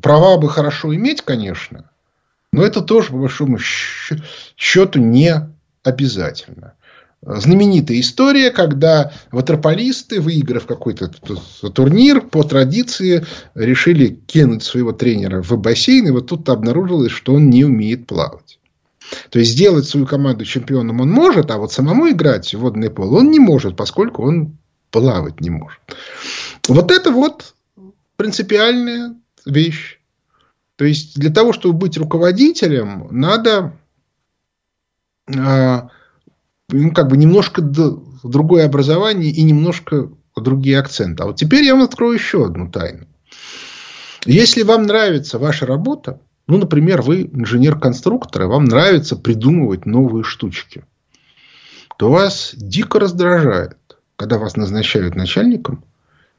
права 0.01 0.37
бы 0.37 0.49
хорошо 0.49 0.95
иметь, 0.95 1.21
конечно, 1.21 1.89
но 2.51 2.63
это 2.63 2.81
тоже, 2.81 3.09
по 3.09 3.17
большому 3.17 3.57
счету, 3.59 4.99
не 4.99 5.49
обязательно. 5.83 6.73
Знаменитая 7.21 7.99
история, 7.99 8.49
когда 8.49 9.11
ватерполисты, 9.31 10.21
выиграв 10.21 10.65
какой-то 10.65 11.09
турнир, 11.69 12.21
по 12.21 12.43
традиции 12.43 13.25
решили 13.55 14.07
кинуть 14.07 14.63
своего 14.63 14.93
тренера 14.93 15.41
в 15.41 15.51
бассейн, 15.57 16.07
и 16.07 16.11
вот 16.11 16.27
тут 16.27 16.47
обнаружилось, 16.47 17.11
что 17.11 17.33
он 17.33 17.49
не 17.49 17.65
умеет 17.65 18.07
плавать. 18.07 18.58
То 19.29 19.39
есть 19.39 19.51
сделать 19.51 19.87
свою 19.87 20.05
команду 20.05 20.45
чемпионом 20.45 21.01
он 21.01 21.09
может, 21.11 21.51
а 21.51 21.57
вот 21.57 21.71
самому 21.71 22.09
играть 22.09 22.53
в 22.53 22.59
водный 22.59 22.89
пол 22.89 23.13
он 23.15 23.31
не 23.31 23.39
может, 23.39 23.75
поскольку 23.75 24.23
он 24.23 24.57
плавать 24.91 25.41
не 25.41 25.49
может. 25.49 25.79
Вот 26.67 26.91
это 26.91 27.11
вот 27.11 27.53
принципиальная 28.15 29.15
вещь. 29.45 29.99
То 30.75 30.85
есть 30.85 31.19
для 31.19 31.29
того, 31.29 31.53
чтобы 31.53 31.77
быть 31.77 31.97
руководителем, 31.97 33.07
надо 33.11 33.77
э, 35.27 35.81
ну, 36.69 36.93
как 36.93 37.07
бы 37.09 37.17
немножко 37.17 37.61
другое 37.61 38.65
образование 38.65 39.31
и 39.31 39.41
немножко 39.43 40.09
другие 40.35 40.79
акценты. 40.79 41.23
А 41.23 41.25
вот 41.27 41.35
теперь 41.35 41.63
я 41.63 41.75
вам 41.75 41.83
открою 41.83 42.13
еще 42.13 42.45
одну 42.45 42.71
тайну. 42.71 43.07
Если 44.25 44.63
вам 44.63 44.83
нравится 44.83 45.39
ваша 45.39 45.65
работа, 45.65 46.21
ну, 46.49 46.57
например, 46.57 47.03
вы 47.03 47.29
инженер-конструктор, 47.31 48.41
и 48.41 48.45
вам 48.47 48.65
нравится 48.65 49.15
придумывать 49.15 49.85
новые 49.85 50.23
штучки. 50.23 50.83
То 51.97 52.09
вас 52.09 52.53
дико 52.55 52.99
раздражает, 52.99 53.77
когда 54.15 54.39
вас 54.39 54.57
назначают 54.57 55.13
начальником, 55.13 55.83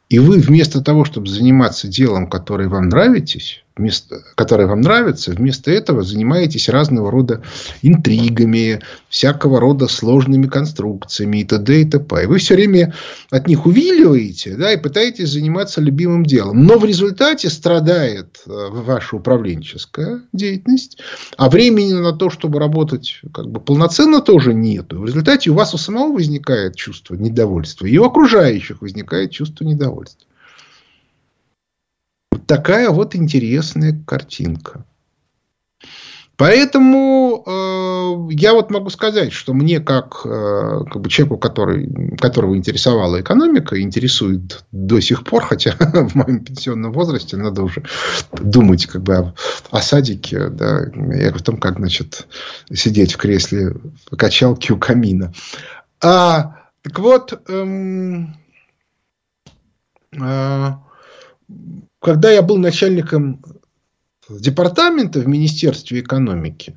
и 0.09 0.18
вы 0.18 0.40
вместо 0.40 0.83
того, 0.83 1.05
чтобы 1.05 1.29
заниматься 1.29 1.87
делом, 1.87 2.29
которое 2.29 2.68
вам 2.68 2.88
нравитесь, 2.88 3.64
вместо, 3.76 4.22
которое 4.35 4.66
вам 4.66 4.80
нравится, 4.80 5.33
вместо 5.33 5.70
этого 5.70 6.02
занимаетесь 6.02 6.68
разного 6.68 7.11
рода 7.11 7.42
интригами, 7.83 8.80
всякого 9.09 9.61
рода 9.61 9.88
сложными 9.88 10.46
конструкциями 10.46 11.38
и 11.38 11.44
т.д. 11.44 11.83
и 11.83 11.85
т.п. 11.85 12.24
И 12.24 12.26
вы 12.26 12.38
все 12.38 12.54
время 12.54 12.94
от 13.30 13.46
них 13.46 13.66
увиливаете 13.66 14.56
да, 14.56 14.72
и 14.72 14.76
пытаетесь 14.76 15.30
заниматься 15.30 15.80
любимым 15.80 16.24
делом. 16.24 16.64
Но 16.64 16.78
в 16.78 16.85
результате 16.85 17.48
страдает 17.48 18.40
э, 18.46 18.50
ваша 18.50 19.16
управленческая 19.16 20.22
деятельность, 20.33 20.98
а 21.37 21.48
времени 21.48 21.92
на 21.92 22.12
то, 22.12 22.30
чтобы 22.30 22.59
работать 22.59 23.20
как 23.33 23.48
бы 23.48 23.61
полноценно 23.61 24.20
тоже 24.20 24.52
нету. 24.54 25.00
В 25.00 25.06
результате 25.06 25.50
у 25.50 25.54
вас 25.54 25.74
у 25.74 25.78
самого 25.78 26.12
возникает 26.12 26.76
чувство 26.76 27.14
недовольства, 27.14 27.87
и 27.87 27.96
у 27.98 28.04
окружающих 28.04 28.83
возникает 28.83 29.30
чувство 29.30 29.64
недовольства. 29.64 30.26
Такая 32.50 32.90
вот 32.90 33.14
интересная 33.14 34.02
картинка. 34.04 34.84
Поэтому 36.36 37.44
э, 37.46 38.32
я 38.34 38.54
вот 38.54 38.72
могу 38.72 38.90
сказать, 38.90 39.32
что 39.32 39.54
мне 39.54 39.78
как, 39.78 40.22
э, 40.24 40.80
как 40.90 41.00
бы 41.00 41.08
человеку, 41.08 41.38
который, 41.38 42.16
которого 42.16 42.56
интересовала 42.56 43.20
экономика, 43.20 43.80
интересует 43.80 44.64
до 44.72 44.98
сих 44.98 45.22
пор, 45.22 45.44
хотя 45.44 45.76
в 45.78 46.16
моем 46.16 46.44
пенсионном 46.44 46.92
возрасте 46.92 47.36
надо 47.36 47.62
уже 47.62 47.84
думать 48.32 48.86
как 48.86 49.02
бы 49.04 49.14
о, 49.14 49.34
о 49.70 49.80
садике, 49.80 50.48
да, 50.48 50.86
и 50.86 51.22
о 51.22 51.32
том, 51.34 51.56
как 51.58 51.78
значит, 51.78 52.26
сидеть 52.72 53.12
в 53.12 53.18
кресле 53.18 53.76
качалки 54.18 54.72
у 54.72 54.76
камина. 54.76 55.32
А, 56.02 56.56
так 56.82 56.98
вот, 56.98 57.48
эм, 57.48 58.34
э, 60.20 60.70
когда 62.00 62.30
я 62.30 62.42
был 62.42 62.56
начальником 62.56 63.42
департамента 64.28 65.20
в 65.20 65.28
Министерстве 65.28 66.00
экономики, 66.00 66.74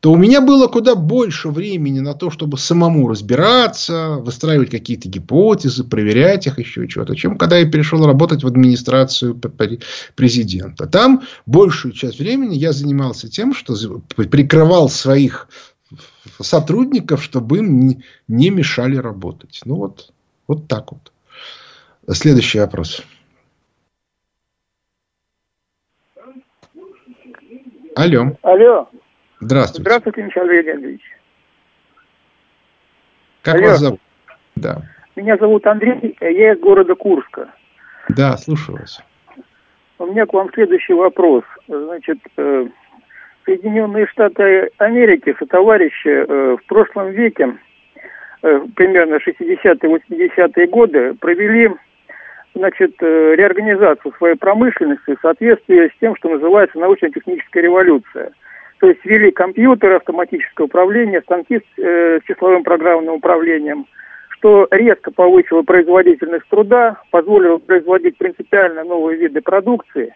то 0.00 0.12
у 0.12 0.16
меня 0.16 0.42
было 0.42 0.66
куда 0.66 0.94
больше 0.94 1.48
времени 1.48 2.00
на 2.00 2.12
то, 2.12 2.30
чтобы 2.30 2.58
самому 2.58 3.08
разбираться, 3.08 4.16
выстраивать 4.20 4.68
какие-то 4.68 5.08
гипотезы, 5.08 5.82
проверять 5.82 6.46
их, 6.46 6.58
еще 6.58 6.86
чего-то, 6.86 7.16
чем 7.16 7.38
когда 7.38 7.56
я 7.56 7.70
перешел 7.70 8.04
работать 8.04 8.44
в 8.44 8.46
администрацию 8.46 9.40
президента. 10.14 10.86
Там 10.86 11.22
большую 11.46 11.92
часть 11.92 12.18
времени 12.18 12.54
я 12.54 12.72
занимался 12.72 13.30
тем, 13.30 13.54
что 13.54 13.74
прикрывал 14.14 14.90
своих 14.90 15.48
сотрудников, 16.38 17.24
чтобы 17.24 17.58
им 17.58 18.02
не 18.28 18.50
мешали 18.50 18.96
работать. 18.96 19.62
Ну 19.64 19.76
вот, 19.76 20.12
вот 20.46 20.68
так 20.68 20.92
вот. 20.92 21.12
Следующий 22.14 22.58
вопрос. 22.58 23.02
Алло. 27.94 28.36
Алло. 28.42 28.88
Здравствуйте. 29.40 29.82
Здравствуйте, 29.82 30.22
Михаил 30.22 30.46
Леонидович. 30.46 31.02
Как 33.42 33.56
Алло. 33.56 33.66
вас 33.66 33.78
зовут? 33.78 34.00
Да. 34.56 34.82
Меня 35.16 35.36
зовут 35.36 35.66
Андрей, 35.66 36.16
я 36.20 36.52
из 36.52 36.60
города 36.60 36.94
Курска. 36.94 37.48
Да, 38.08 38.36
слушаю 38.36 38.78
вас. 38.78 39.00
У 39.98 40.06
меня 40.06 40.26
к 40.26 40.32
вам 40.32 40.50
следующий 40.52 40.94
вопрос. 40.94 41.44
Значит, 41.68 42.18
э, 42.36 42.66
Соединенные 43.44 44.06
Штаты 44.08 44.70
Америки, 44.78 45.34
сотоварищи, 45.38 46.08
э, 46.08 46.56
в 46.56 46.66
прошлом 46.66 47.10
веке, 47.10 47.56
э, 48.42 48.60
примерно 48.74 49.20
60-80-е 49.20 50.66
годы, 50.66 51.14
провели 51.14 51.70
значит, 52.54 52.94
э, 53.00 53.34
реорганизацию 53.36 54.14
своей 54.16 54.36
промышленности 54.36 55.16
в 55.16 55.20
соответствии 55.20 55.88
с 55.88 56.00
тем, 56.00 56.16
что 56.16 56.28
называется 56.28 56.78
научно-техническая 56.78 57.62
революция. 57.62 58.32
То 58.78 58.88
есть 58.88 59.04
ввели 59.04 59.30
компьютеры, 59.30 59.96
автоматическое 59.96 60.66
управление, 60.66 61.22
станки 61.22 61.58
с 61.58 61.78
э, 61.78 62.20
числовым 62.26 62.64
программным 62.64 63.14
управлением, 63.14 63.86
что 64.30 64.68
резко 64.70 65.10
повысило 65.10 65.62
производительность 65.62 66.46
труда, 66.48 67.00
позволило 67.10 67.58
производить 67.58 68.18
принципиально 68.18 68.84
новые 68.84 69.18
виды 69.18 69.40
продукции. 69.40 70.14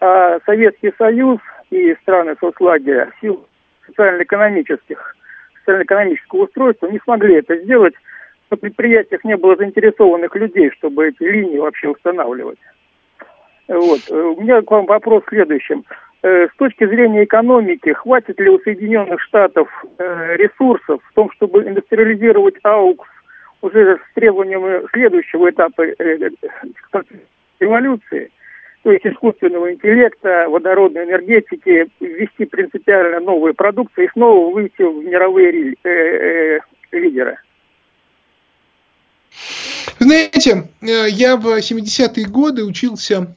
А 0.00 0.38
Советский 0.44 0.92
Союз 0.98 1.38
и 1.70 1.94
страны 2.02 2.36
соцлагеря 2.38 3.10
в 3.22 3.46
социально-экономических, 3.86 5.16
социально-экономического 5.60 6.44
устройства 6.44 6.88
не 6.88 6.98
смогли 7.00 7.36
это 7.36 7.56
сделать 7.56 7.94
на 8.50 8.56
предприятиях 8.56 9.24
не 9.24 9.36
было 9.36 9.56
заинтересованных 9.56 10.34
людей, 10.36 10.70
чтобы 10.72 11.08
эти 11.08 11.22
линии 11.22 11.58
вообще 11.58 11.88
устанавливать. 11.88 12.58
Вот. 13.68 14.00
Э, 14.10 14.14
у 14.14 14.40
меня 14.40 14.62
к 14.62 14.70
вам 14.70 14.86
вопрос 14.86 15.24
в 15.24 15.28
следующем. 15.28 15.84
Э, 16.22 16.48
с 16.48 16.56
точки 16.56 16.86
зрения 16.86 17.24
экономики, 17.24 17.92
хватит 17.92 18.38
ли 18.40 18.50
у 18.50 18.58
Соединенных 18.60 19.20
Штатов 19.22 19.68
э, 19.98 20.36
ресурсов 20.36 21.00
в 21.02 21.14
том, 21.14 21.30
чтобы 21.32 21.62
индустриализировать 21.64 22.56
АУКС 22.62 23.08
уже 23.62 23.96
с 23.96 24.14
требованиями 24.14 24.86
следующего 24.92 25.50
этапа 25.50 25.86
революции, 27.60 28.30
то 28.82 28.92
есть 28.92 29.06
искусственного 29.06 29.72
интеллекта, 29.72 30.46
водородной 30.50 31.04
энергетики, 31.04 31.88
ввести 32.00 32.44
принципиально 32.44 33.20
новые 33.20 33.54
продукции 33.54 34.04
и 34.04 34.10
снова 34.10 34.52
выйти 34.52 34.82
в 34.82 35.02
мировые 35.02 35.76
лидеры? 36.92 37.38
Знаете, 39.98 40.70
э, 40.80 41.08
я 41.10 41.36
в 41.36 41.46
70-е 41.46 42.26
годы 42.26 42.64
учился 42.64 43.36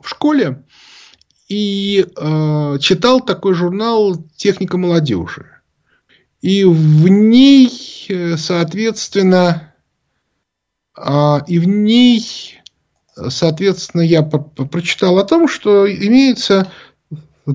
в 0.00 0.08
школе 0.08 0.64
и 1.48 2.04
э, 2.04 2.78
читал 2.80 3.20
такой 3.20 3.54
журнал 3.54 4.16
«Техника 4.36 4.76
молодежи». 4.76 5.46
И 6.40 6.64
в 6.64 7.08
ней, 7.08 8.06
э, 8.08 8.36
соответственно, 8.36 9.74
э, 10.96 11.38
и 11.46 11.58
в 11.58 11.66
ней, 11.66 12.60
соответственно, 13.28 14.02
я 14.02 14.22
прочитал 14.22 15.18
о 15.18 15.24
том, 15.24 15.48
что 15.48 15.90
имеются 15.90 16.70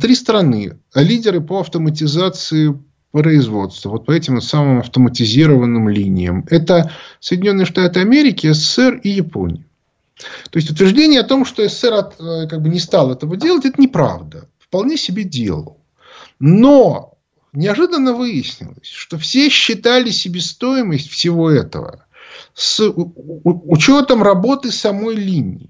три 0.01 0.15
страны, 0.15 0.79
лидеры 0.95 1.39
по 1.39 1.59
автоматизации 1.59 2.73
производства, 3.13 3.89
вот 3.89 4.08
по 4.08 4.12
этим 4.12 4.41
самым 4.41 4.80
автоматизированным 4.80 5.88
линиям. 5.88 6.45
Это 6.49 6.91
Соединенные 7.19 7.67
Штаты 7.67 7.99
Америки, 7.99 8.52
СССР 8.52 8.99
и 9.04 9.10
Япония. 9.10 9.63
То 10.49 10.58
есть 10.58 10.71
утверждение 10.71 11.21
о 11.21 11.23
том, 11.23 11.45
что 11.45 11.67
СССР 11.67 11.93
э, 11.93 12.47
как 12.47 12.62
бы 12.62 12.69
не 12.69 12.80
стал 12.80 13.12
этого 13.12 13.38
делать, 13.38 13.65
это 13.65 13.80
неправда. 13.80 14.49
Вполне 14.58 14.97
себе 14.97 15.23
делал. 15.23 15.78
Но 16.39 17.13
неожиданно 17.54 18.13
выяснилось, 18.13 18.88
что 18.88 19.19
все 19.19 19.47
считали 19.49 20.10
себестоимость 20.10 21.10
всего 21.10 21.52
этого 21.52 22.06
с 22.56 22.82
учетом 22.84 24.23
работы 24.23 24.71
самой 24.71 25.15
линии. 25.15 25.69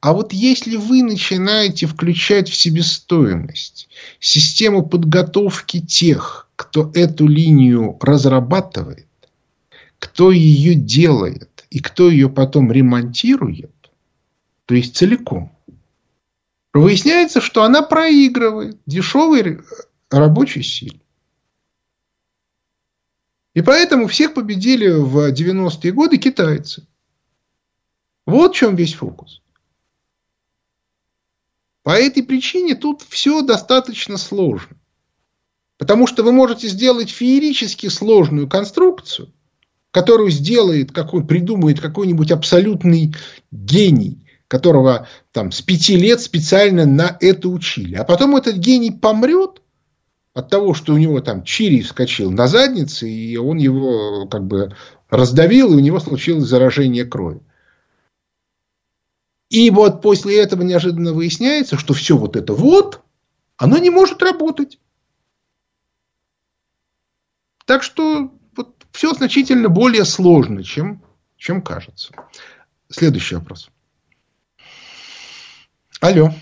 А 0.00 0.12
вот 0.12 0.32
если 0.32 0.76
вы 0.76 1.02
начинаете 1.02 1.86
включать 1.86 2.48
в 2.48 2.54
себестоимость 2.54 3.88
систему 4.20 4.84
подготовки 4.84 5.80
тех, 5.80 6.41
кто 6.62 6.92
эту 6.94 7.26
линию 7.26 7.98
разрабатывает, 8.00 9.08
кто 9.98 10.30
ее 10.30 10.76
делает 10.76 11.66
и 11.70 11.80
кто 11.80 12.08
ее 12.08 12.28
потом 12.30 12.70
ремонтирует, 12.70 13.74
то 14.66 14.76
есть 14.76 14.96
целиком, 14.96 15.52
выясняется, 16.72 17.40
что 17.40 17.64
она 17.64 17.82
проигрывает 17.82 18.78
дешевой 18.86 19.60
рабочей 20.08 20.62
силе. 20.62 21.00
И 23.54 23.60
поэтому 23.60 24.06
всех 24.06 24.32
победили 24.34 24.88
в 24.88 25.32
90-е 25.32 25.92
годы 25.92 26.16
китайцы. 26.16 26.86
Вот 28.24 28.54
в 28.54 28.56
чем 28.56 28.76
весь 28.76 28.94
фокус. 28.94 29.42
По 31.82 31.90
этой 31.90 32.22
причине 32.22 32.76
тут 32.76 33.02
все 33.02 33.42
достаточно 33.42 34.16
сложно. 34.16 34.76
Потому 35.82 36.06
что 36.06 36.22
вы 36.22 36.30
можете 36.30 36.68
сделать 36.68 37.10
феерически 37.10 37.88
сложную 37.88 38.48
конструкцию, 38.48 39.32
которую 39.90 40.30
сделает, 40.30 40.92
какой, 40.92 41.26
придумает 41.26 41.80
какой-нибудь 41.80 42.30
абсолютный 42.30 43.16
гений, 43.50 44.24
которого 44.46 45.08
там 45.32 45.50
с 45.50 45.60
пяти 45.60 45.96
лет 45.96 46.20
специально 46.20 46.86
на 46.86 47.16
это 47.18 47.48
учили. 47.48 47.96
А 47.96 48.04
потом 48.04 48.36
этот 48.36 48.58
гений 48.58 48.92
помрет 48.92 49.60
от 50.34 50.50
того, 50.50 50.74
что 50.74 50.94
у 50.94 50.98
него 50.98 51.20
там 51.20 51.42
чири 51.42 51.82
вскочил 51.82 52.30
на 52.30 52.46
заднице, 52.46 53.10
и 53.10 53.36
он 53.36 53.58
его 53.58 54.28
как 54.28 54.46
бы 54.46 54.76
раздавил, 55.10 55.72
и 55.72 55.78
у 55.78 55.80
него 55.80 55.98
случилось 55.98 56.44
заражение 56.44 57.06
крови. 57.06 57.40
И 59.50 59.68
вот 59.70 60.00
после 60.00 60.38
этого 60.38 60.62
неожиданно 60.62 61.12
выясняется, 61.12 61.76
что 61.76 61.92
все 61.92 62.16
вот 62.16 62.36
это 62.36 62.54
вот, 62.54 63.00
оно 63.56 63.78
не 63.78 63.90
может 63.90 64.22
работать. 64.22 64.78
Так 67.64 67.82
что 67.82 68.32
вот, 68.56 68.86
все 68.92 69.12
значительно 69.12 69.68
более 69.68 70.04
сложно, 70.04 70.62
чем, 70.62 71.02
чем 71.36 71.62
кажется. 71.62 72.12
Следующий 72.88 73.36
вопрос. 73.36 73.70
Алло. 76.00 76.32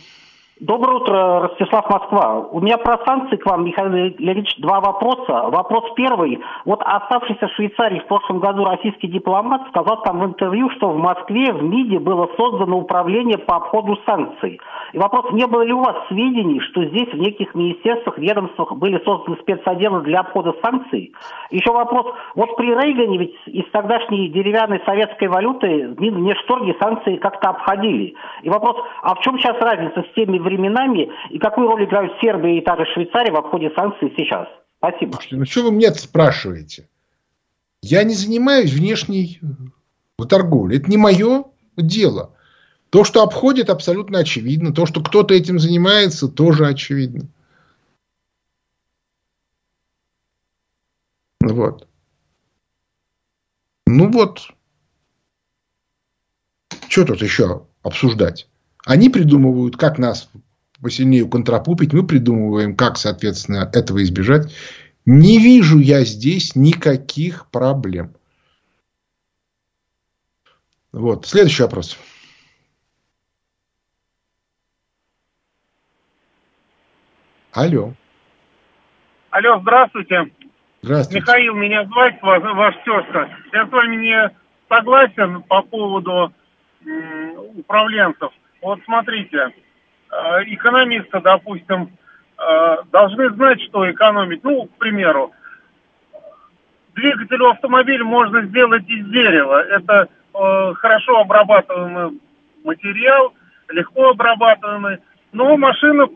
Доброе 0.60 0.96
утро, 0.98 1.40
Ростислав 1.40 1.88
Москва. 1.88 2.40
У 2.50 2.60
меня 2.60 2.76
про 2.76 2.98
санкции 3.06 3.36
к 3.36 3.46
вам, 3.46 3.64
Михаил 3.64 3.92
Леонидович, 3.92 4.58
два 4.58 4.80
вопроса. 4.80 5.48
Вопрос 5.48 5.84
первый. 5.96 6.38
Вот 6.66 6.82
оставшийся 6.84 7.48
в 7.48 7.52
Швейцарии 7.52 8.00
в 8.00 8.06
прошлом 8.06 8.40
году 8.40 8.66
российский 8.66 9.08
дипломат 9.08 9.62
сказал 9.70 10.02
там 10.02 10.20
в 10.20 10.26
интервью, 10.26 10.68
что 10.76 10.90
в 10.90 10.98
Москве 10.98 11.54
в 11.54 11.62
МИДе 11.62 11.98
было 11.98 12.28
создано 12.36 12.76
управление 12.76 13.38
по 13.38 13.56
обходу 13.56 13.96
санкций. 14.04 14.60
И 14.92 14.98
вопрос, 14.98 15.32
не 15.32 15.46
было 15.46 15.62
ли 15.62 15.72
у 15.72 15.80
вас 15.80 15.96
сведений, 16.08 16.60
что 16.60 16.84
здесь 16.84 17.08
в 17.08 17.16
неких 17.16 17.54
министерствах, 17.54 18.18
ведомствах 18.18 18.72
были 18.76 19.02
созданы 19.02 19.38
спецотделы 19.40 20.02
для 20.02 20.20
обхода 20.20 20.52
санкций? 20.62 21.14
Еще 21.50 21.72
вопрос, 21.72 22.04
вот 22.34 22.56
при 22.56 22.74
Рейгане 22.74 23.16
ведь 23.16 23.36
из 23.46 23.64
тогдашней 23.70 24.28
деревянной 24.28 24.82
советской 24.84 25.28
валюты 25.28 25.88
внешторги 25.96 26.76
санкции 26.78 27.16
как-то 27.16 27.48
обходили. 27.48 28.14
И 28.42 28.50
вопрос, 28.50 28.76
а 29.02 29.14
в 29.14 29.20
чем 29.20 29.38
сейчас 29.38 29.56
разница 29.58 30.02
с 30.02 30.14
теми 30.14 30.38
временами 30.50 31.10
и 31.30 31.38
какую 31.38 31.68
роль 31.68 31.84
играют 31.84 32.12
Сербия 32.20 32.58
и 32.58 32.64
та 32.64 32.76
же 32.76 32.84
Швейцария 32.92 33.32
в 33.32 33.36
обходе 33.36 33.70
санкций 33.76 34.12
сейчас? 34.16 34.48
Спасибо. 34.78 35.12
Слушайте, 35.12 35.36
ну 35.36 35.44
что 35.44 35.62
вы 35.64 35.72
мне 35.72 35.90
спрашиваете? 35.92 36.88
Я 37.82 38.02
не 38.04 38.14
занимаюсь 38.14 38.72
внешней 38.72 39.40
торговлей. 40.28 40.78
Это 40.78 40.90
не 40.90 40.96
мое 40.96 41.44
дело. 41.76 42.34
То, 42.90 43.04
что 43.04 43.22
обходит, 43.22 43.70
абсолютно 43.70 44.18
очевидно. 44.18 44.74
То, 44.74 44.84
что 44.84 45.02
кто-то 45.02 45.32
этим 45.32 45.58
занимается, 45.58 46.28
тоже 46.28 46.66
очевидно. 46.66 47.28
Вот. 51.40 51.86
Ну 53.86 54.10
вот. 54.10 54.50
Что 56.88 57.04
тут 57.04 57.22
еще 57.22 57.66
обсуждать? 57.82 58.49
Они 58.86 59.08
придумывают, 59.08 59.76
как 59.76 59.98
нас 59.98 60.30
посильнее 60.80 61.28
контрапупить, 61.28 61.92
мы 61.92 62.06
придумываем, 62.06 62.74
как, 62.76 62.96
соответственно, 62.96 63.70
этого 63.72 64.02
избежать. 64.02 64.54
Не 65.04 65.38
вижу 65.38 65.78
я 65.78 66.04
здесь 66.04 66.56
никаких 66.56 67.50
проблем. 67.50 68.14
Вот. 70.92 71.26
Следующий 71.26 71.62
вопрос. 71.62 71.98
Алло. 77.52 77.94
Алло, 79.30 79.60
здравствуйте. 79.60 80.30
Здравствуйте. 80.82 81.20
Михаил, 81.20 81.54
меня 81.54 81.84
звать, 81.84 82.20
ваш, 82.22 82.42
ваш 82.42 82.74
тезка. 82.84 83.36
Я 83.52 83.66
с 83.66 83.70
вами 83.70 83.96
не 83.96 84.30
согласен 84.68 85.42
по 85.42 85.62
поводу 85.62 86.32
управленцев. 87.54 88.32
Вот 88.62 88.80
смотрите, 88.84 89.52
э, 90.10 90.16
экономисты, 90.46 91.20
допустим, 91.20 91.90
э, 92.38 92.76
должны 92.92 93.30
знать, 93.30 93.60
что 93.62 93.90
экономить. 93.90 94.44
Ну, 94.44 94.66
к 94.66 94.78
примеру, 94.78 95.32
двигателю 96.94 97.50
автомобиля 97.50 98.04
можно 98.04 98.42
сделать 98.42 98.86
из 98.88 99.08
дерева. 99.08 99.62
Это 99.62 100.08
э, 100.34 100.74
хорошо 100.74 101.20
обрабатываемый 101.20 102.20
материал, 102.64 103.32
легко 103.70 104.10
обрабатываемый. 104.10 104.98
Но 105.32 105.56
машина 105.56 106.08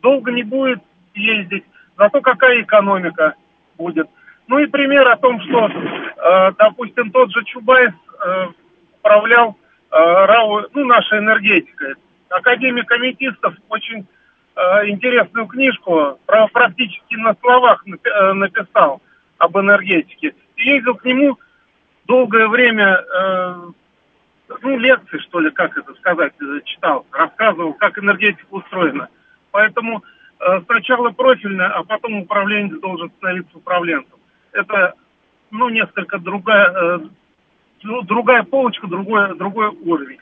долго 0.00 0.30
не 0.30 0.44
будет 0.44 0.80
ездить. 1.14 1.64
Зато 1.96 2.20
какая 2.20 2.62
экономика 2.62 3.34
будет. 3.76 4.08
Ну 4.46 4.58
и 4.58 4.66
пример 4.66 5.08
о 5.08 5.16
том, 5.16 5.40
что, 5.42 5.68
допустим, 6.58 7.10
тот 7.10 7.30
же 7.32 7.44
Чубайс 7.44 7.92
управлял 9.00 9.56
РАО, 9.90 10.66
ну, 10.74 10.84
наша 10.84 11.18
энергетика. 11.18 11.94
Академик 12.28 12.90
Аметистов 12.92 13.54
очень 13.68 14.06
э, 14.54 14.88
интересную 14.88 15.46
книжку 15.46 16.18
практически 16.26 17.14
на 17.14 17.34
словах 17.40 17.84
э, 17.86 18.32
написал 18.34 19.00
об 19.38 19.56
энергетике. 19.56 20.34
И 20.56 20.62
ездил 20.62 20.94
к 20.94 21.04
нему 21.04 21.38
долгое 22.06 22.48
время, 22.48 23.00
э, 23.00 23.54
ну, 24.62 24.78
лекции, 24.78 25.18
что 25.18 25.40
ли, 25.40 25.50
как 25.50 25.76
это 25.76 25.94
сказать, 25.94 26.32
э, 26.40 26.60
читал, 26.64 27.06
рассказывал, 27.12 27.74
как 27.74 27.98
энергетика 27.98 28.46
устроена. 28.50 29.08
Поэтому 29.52 30.02
э, 30.40 30.60
сначала 30.66 31.10
профильно, 31.10 31.68
а 31.68 31.84
потом 31.84 32.22
управленец 32.22 32.78
должен 32.80 33.10
становиться 33.18 33.56
управленцем. 33.56 34.18
Это, 34.52 34.94
ну, 35.50 35.68
несколько 35.68 36.18
другая, 36.18 36.70
э, 36.70 36.98
ну, 37.82 38.02
другая 38.02 38.42
полочка, 38.42 38.86
другой, 38.86 39.36
другой 39.36 39.68
уровень. 39.68 40.18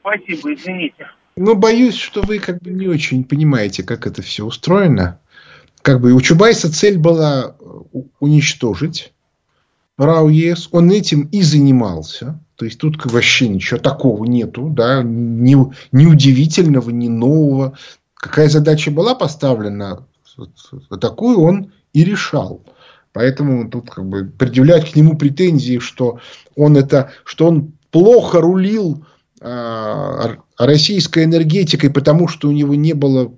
Спасибо, 0.00 0.54
извините. 0.54 1.10
Ну, 1.36 1.54
боюсь, 1.54 1.96
что 1.96 2.22
вы 2.22 2.38
как 2.38 2.60
бы 2.60 2.70
не 2.70 2.88
очень 2.88 3.24
понимаете, 3.24 3.82
как 3.82 4.06
это 4.06 4.22
все 4.22 4.44
устроено. 4.44 5.20
Как 5.82 6.00
бы 6.00 6.12
у 6.12 6.20
Чубайса 6.20 6.72
цель 6.72 6.98
была 6.98 7.54
э, 7.58 7.98
уничтожить 8.18 9.12
РАО 9.96 10.28
ЕС. 10.28 10.68
Он 10.72 10.90
этим 10.90 11.28
и 11.30 11.42
занимался. 11.42 12.40
То 12.56 12.64
есть 12.64 12.80
тут 12.80 13.04
вообще 13.04 13.48
ничего 13.48 13.78
такого 13.78 14.24
нету, 14.24 14.68
да, 14.68 15.02
ни, 15.04 15.56
ни 15.92 16.06
удивительного, 16.06 16.90
ни 16.90 17.06
нового. 17.06 17.78
Какая 18.14 18.48
задача 18.48 18.90
была 18.90 19.14
поставлена, 19.14 20.06
такую 21.00 21.40
он 21.40 21.72
и 21.92 22.02
решал. 22.02 22.64
Поэтому 23.18 23.68
тут 23.68 23.90
как 23.90 24.08
бы 24.08 24.26
предъявлять 24.26 24.92
к 24.92 24.94
нему 24.94 25.18
претензии, 25.18 25.80
что 25.80 26.20
он 26.54 26.76
это, 26.76 27.10
что 27.24 27.48
он 27.48 27.72
плохо 27.90 28.40
рулил 28.40 29.04
э, 29.40 30.36
российской 30.56 31.24
энергетикой, 31.24 31.90
потому 31.90 32.28
что 32.28 32.46
у 32.46 32.52
него 32.52 32.76
не 32.76 32.92
было 32.92 33.36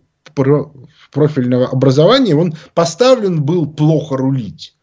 профильного 1.10 1.66
образования, 1.68 2.36
он 2.36 2.52
поставлен 2.74 3.42
был 3.42 3.72
плохо 3.72 4.18
рулить. 4.18 4.76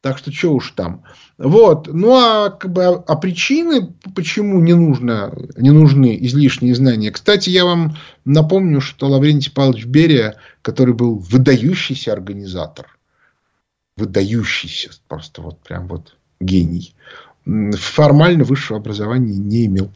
Так 0.00 0.18
что 0.18 0.30
что 0.30 0.54
уж 0.54 0.70
там. 0.76 1.02
Вот. 1.38 1.88
Ну 1.92 2.14
а, 2.14 2.50
как 2.50 2.72
бы, 2.72 2.84
а 2.84 3.16
причины, 3.16 3.96
почему 4.14 4.60
не, 4.60 4.74
нужно, 4.74 5.36
не 5.56 5.72
нужны 5.72 6.16
излишние 6.20 6.76
знания. 6.76 7.10
Кстати, 7.10 7.50
я 7.50 7.64
вам 7.64 7.96
напомню, 8.24 8.80
что 8.80 9.08
Лаврентий 9.08 9.50
Павлович 9.50 9.86
Берия, 9.86 10.36
который 10.62 10.94
был 10.94 11.18
выдающийся 11.18 12.12
организатор 12.12 12.97
выдающийся, 13.98 14.90
просто 15.08 15.42
вот 15.42 15.58
прям 15.60 15.88
вот 15.88 16.16
гений. 16.40 16.94
Формально 17.44 18.44
высшего 18.44 18.78
образования 18.78 19.36
не 19.36 19.66
имел. 19.66 19.90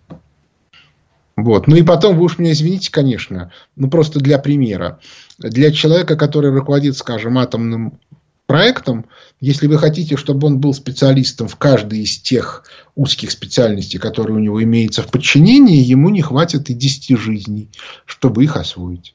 Вот. 1.37 1.67
Ну 1.67 1.77
и 1.77 1.83
потом, 1.83 2.17
вы 2.17 2.25
уж 2.25 2.39
меня 2.39 2.53
извините, 2.53 2.91
конечно, 2.91 3.53
ну 3.77 3.89
просто 3.89 4.21
для 4.21 4.39
примера. 4.39 5.01
Для 5.39 5.73
человека, 5.73 6.17
который 6.17 6.51
руководит, 6.51 6.97
скажем, 6.97 7.39
атомным 7.39 7.99
проектом, 8.47 9.07
если 9.41 9.67
вы 9.67 9.79
хотите, 9.79 10.17
чтобы 10.17 10.47
он 10.47 10.59
был 10.59 10.75
специалистом 10.75 11.49
в 11.49 11.57
каждой 11.57 12.01
из 12.01 12.19
тех 12.19 12.65
узких 12.95 13.31
специальностей, 13.31 13.99
которые 13.99 14.37
у 14.37 14.41
него 14.41 14.63
имеются 14.63 15.03
в 15.03 15.11
подчинении, 15.11 15.83
ему 15.83 16.11
не 16.11 16.21
хватит 16.21 16.69
и 16.69 16.75
10 16.75 17.19
жизней, 17.19 17.71
чтобы 18.05 18.45
их 18.45 18.57
освоить. 18.57 19.15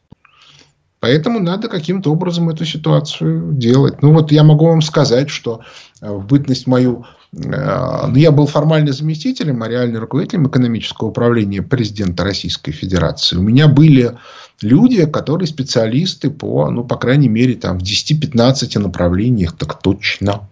Поэтому 1.00 1.40
надо 1.40 1.68
каким-то 1.68 2.12
образом 2.12 2.50
эту 2.50 2.66
ситуацию 2.66 3.54
делать. 3.54 4.02
Ну 4.02 4.14
вот 4.14 4.32
я 4.32 4.44
могу 4.44 4.66
вам 4.66 4.82
сказать, 4.82 5.30
что 5.30 5.62
э, 6.02 6.12
в 6.12 6.26
бытность 6.26 6.66
мою 6.66 7.06
э, 7.34 8.08
ну, 8.08 8.16
я 8.16 8.32
был 8.32 8.48
формально 8.48 8.94
заместителем, 8.94 9.62
а 9.62 9.68
реально 9.68 10.00
руководителем 10.00 10.48
экономического 10.48 11.10
управления 11.10 11.62
президента 11.62 12.24
Российской 12.24 12.72
Федерации. 12.72 13.38
У 13.38 13.44
меня 13.44 13.68
были 13.68 14.18
люди, 14.62 15.06
которые 15.06 15.48
специалисты 15.48 16.32
по, 16.32 16.72
ну, 16.72 16.84
по 16.84 16.98
крайней 16.98 17.30
мере, 17.30 17.54
там, 17.54 17.78
в 17.78 17.84
10-15 17.84 18.80
направлениях, 18.80 19.56
так 19.56 19.80
точно. 19.80 20.50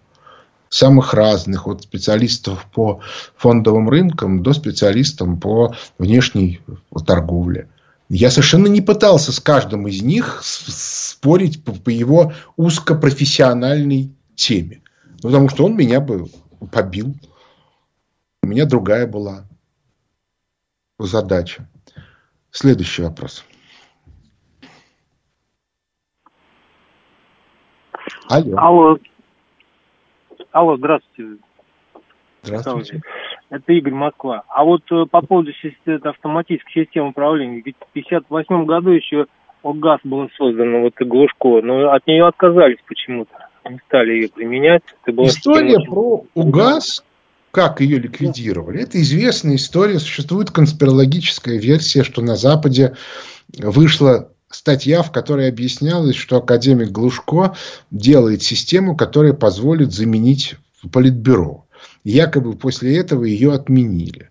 Самых 0.68 1.14
разных, 1.14 1.66
от 1.66 1.82
специалистов 1.82 2.66
по 2.72 3.00
фондовым 3.36 3.88
рынкам 3.88 4.42
до 4.42 4.52
специалистов 4.52 5.40
по 5.40 5.74
внешней 5.98 6.60
торговле. 7.04 7.68
Я 8.08 8.30
совершенно 8.30 8.68
не 8.68 8.80
пытался 8.80 9.32
с 9.32 9.40
каждым 9.40 9.88
из 9.88 10.02
них 10.02 10.40
спорить 10.42 11.64
по, 11.64 11.72
по 11.72 11.90
его 11.90 12.32
узкопрофессиональной 12.56 14.14
теме. 14.36 14.82
Ну, 15.22 15.30
потому 15.30 15.48
что 15.48 15.64
он 15.64 15.76
меня 15.76 16.00
бы 16.00 16.26
побил. 16.72 17.14
У 18.42 18.46
меня 18.46 18.64
другая 18.64 19.06
была 19.06 19.44
задача. 20.98 21.68
Следующий 22.50 23.02
вопрос. 23.02 23.44
Алло. 28.28 28.58
Алло. 28.58 28.98
Алло, 30.52 30.76
здравствуйте. 30.76 31.42
Здравствуйте. 32.42 33.02
Это 33.50 33.72
Игорь 33.72 33.94
Москва. 33.94 34.42
А 34.48 34.64
вот 34.64 34.82
э, 34.90 35.04
по 35.10 35.20
поводу 35.22 35.50
автоматической 36.02 36.84
системы 36.84 37.10
управления, 37.10 37.62
ведь 37.64 37.76
в 37.76 37.90
1958 37.90 38.66
году 38.66 38.90
еще 38.90 39.26
ОГАЗ 39.62 40.00
был 40.04 40.28
создан, 40.36 40.82
вот 40.82 40.94
Глушко, 41.00 41.60
но 41.62 41.90
от 41.90 42.06
нее 42.06 42.26
отказались 42.26 42.78
почему-то. 42.86 43.32
Не 43.68 43.78
стали 43.86 44.12
ее 44.12 44.28
применять. 44.28 44.82
История 45.06 45.76
система... 45.76 45.94
про 45.94 46.24
УГАЗ 46.34 47.04
как 47.50 47.80
ее 47.80 47.98
ликвидировали. 47.98 48.82
Это 48.82 49.00
известная 49.00 49.56
история. 49.56 49.98
Существует 49.98 50.50
конспирологическая 50.50 51.58
версия, 51.58 52.04
что 52.04 52.20
на 52.20 52.36
Западе 52.36 52.96
вышла 53.56 54.30
статья, 54.50 55.02
в 55.02 55.10
которой 55.10 55.48
объяснялось, 55.48 56.16
что 56.16 56.36
академик 56.36 56.90
Глушко 56.90 57.56
делает 57.90 58.42
систему, 58.42 58.94
которая 58.94 59.32
позволит 59.32 59.92
заменить 59.92 60.56
политбюро. 60.92 61.65
Якобы 62.06 62.52
после 62.52 62.98
этого 62.98 63.24
ее 63.24 63.52
отменили. 63.52 64.30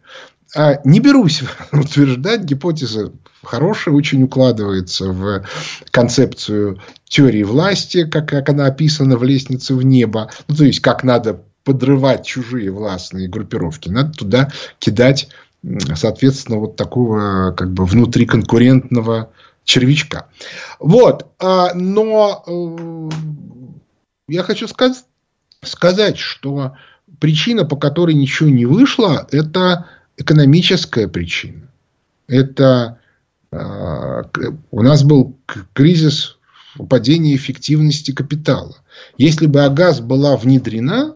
А 0.55 0.80
не 0.86 1.01
берусь 1.01 1.43
утверждать, 1.73 2.45
гипотеза 2.45 3.11
хорошая, 3.43 3.93
очень 3.93 4.23
укладывается 4.23 5.09
в 5.11 5.43
концепцию 5.91 6.82
теории 7.03 7.43
власти, 7.43 8.09
как, 8.09 8.30
как 8.30 8.47
она 8.47 8.67
описана 8.67 9.17
в 9.17 9.26
«Лестнице 9.26 9.76
в 9.76 9.84
небо». 9.84 10.32
Ну, 10.47 10.55
то 10.55 10.63
есть, 10.63 10.80
как 10.80 11.03
надо 11.03 11.41
подрывать 11.65 12.26
чужие 12.26 12.71
властные 12.71 13.28
группировки. 13.28 13.89
Надо 13.89 14.13
туда 14.13 14.51
кидать, 14.80 15.28
соответственно, 15.95 16.59
вот 16.59 16.78
такого 16.78 17.51
как 17.51 17.73
бы 17.73 17.84
внутриконкурентного 17.84 19.32
червячка. 19.65 20.30
Вот. 20.80 21.28
А, 21.39 21.73
но 21.73 22.41
э, 22.47 23.09
я 24.30 24.43
хочу 24.43 24.69
сказать, 24.69 25.03
сказать, 25.61 26.17
что 26.17 26.76
причина, 27.20 27.66
по 27.66 27.76
которой 27.76 28.16
ничего 28.16 28.49
не 28.49 28.66
вышло, 28.66 29.28
это 29.32 29.88
экономическая 30.18 31.07
причина. 31.07 31.70
Это 32.28 32.99
а, 33.51 34.24
у 34.72 34.82
нас 34.82 35.03
был 35.03 35.38
кризис 35.74 36.38
падения 36.89 37.36
эффективности 37.36 38.11
капитала. 38.11 38.76
Если 39.18 39.45
бы 39.45 39.61
АГАЗ 39.61 40.01
была 40.01 40.36
внедрена, 40.36 41.16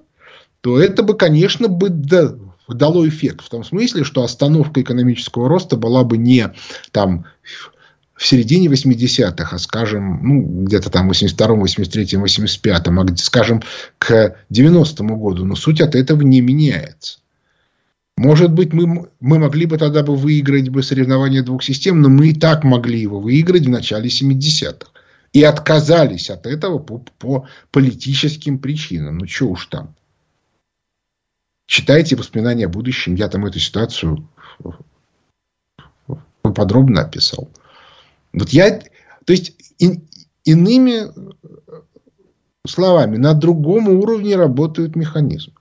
то 0.61 0.79
это 0.79 1.03
бы, 1.03 1.15
конечно, 1.15 1.67
бы 1.67 1.89
дало 1.89 3.07
эффект. 3.07 3.41
В 3.41 3.49
том 3.49 3.63
смысле, 3.63 4.03
что 4.03 4.23
остановка 4.23 4.81
экономического 4.81 5.49
роста 5.49 5.75
была 5.75 6.03
бы 6.03 6.17
не 6.17 6.53
там 6.91 7.25
в 8.19 8.25
середине 8.25 8.67
80-х, 8.67 9.55
а 9.55 9.59
скажем, 9.59 10.19
ну, 10.21 10.65
где-то 10.65 10.89
там 10.89 11.09
82-м, 11.09 11.63
83-м, 11.63 12.25
85-м, 12.25 12.99
а 12.99 13.15
скажем, 13.15 13.63
к 13.97 14.35
90-му 14.51 15.15
году. 15.15 15.45
Но 15.45 15.55
суть 15.55 15.79
от 15.79 15.95
этого 15.95 16.21
не 16.21 16.41
меняется. 16.41 17.19
Может 18.17 18.51
быть, 18.51 18.73
мы, 18.73 19.09
мы 19.21 19.39
могли 19.39 19.65
бы 19.65 19.77
тогда 19.77 20.03
бы 20.03 20.17
выиграть 20.17 20.67
бы 20.67 20.83
соревнование 20.83 21.43
двух 21.43 21.63
систем, 21.63 22.01
но 22.01 22.09
мы 22.09 22.31
и 22.31 22.33
так 22.33 22.65
могли 22.65 22.99
его 22.99 23.21
выиграть 23.21 23.67
в 23.67 23.69
начале 23.69 24.09
70-х. 24.09 24.91
И 25.31 25.41
отказались 25.41 26.29
от 26.29 26.45
этого 26.45 26.79
по, 26.79 26.97
по 27.19 27.47
политическим 27.71 28.59
причинам. 28.59 29.19
Ну, 29.19 29.27
что 29.27 29.45
уж 29.45 29.67
там. 29.67 29.95
Читайте 31.67 32.17
воспоминания 32.17 32.65
о 32.65 32.69
будущем. 32.69 33.15
Я 33.15 33.29
там 33.29 33.45
эту 33.45 33.59
ситуацию 33.59 34.27
подробно 36.41 37.03
описал. 37.03 37.49
Вот 38.33 38.49
я, 38.49 38.79
то 39.25 39.33
есть, 39.33 39.53
и, 39.79 40.01
иными 40.43 41.11
словами, 42.67 43.17
на 43.17 43.33
другом 43.33 43.89
уровне 43.89 44.35
работает 44.35 44.95
механизм. 44.95 45.53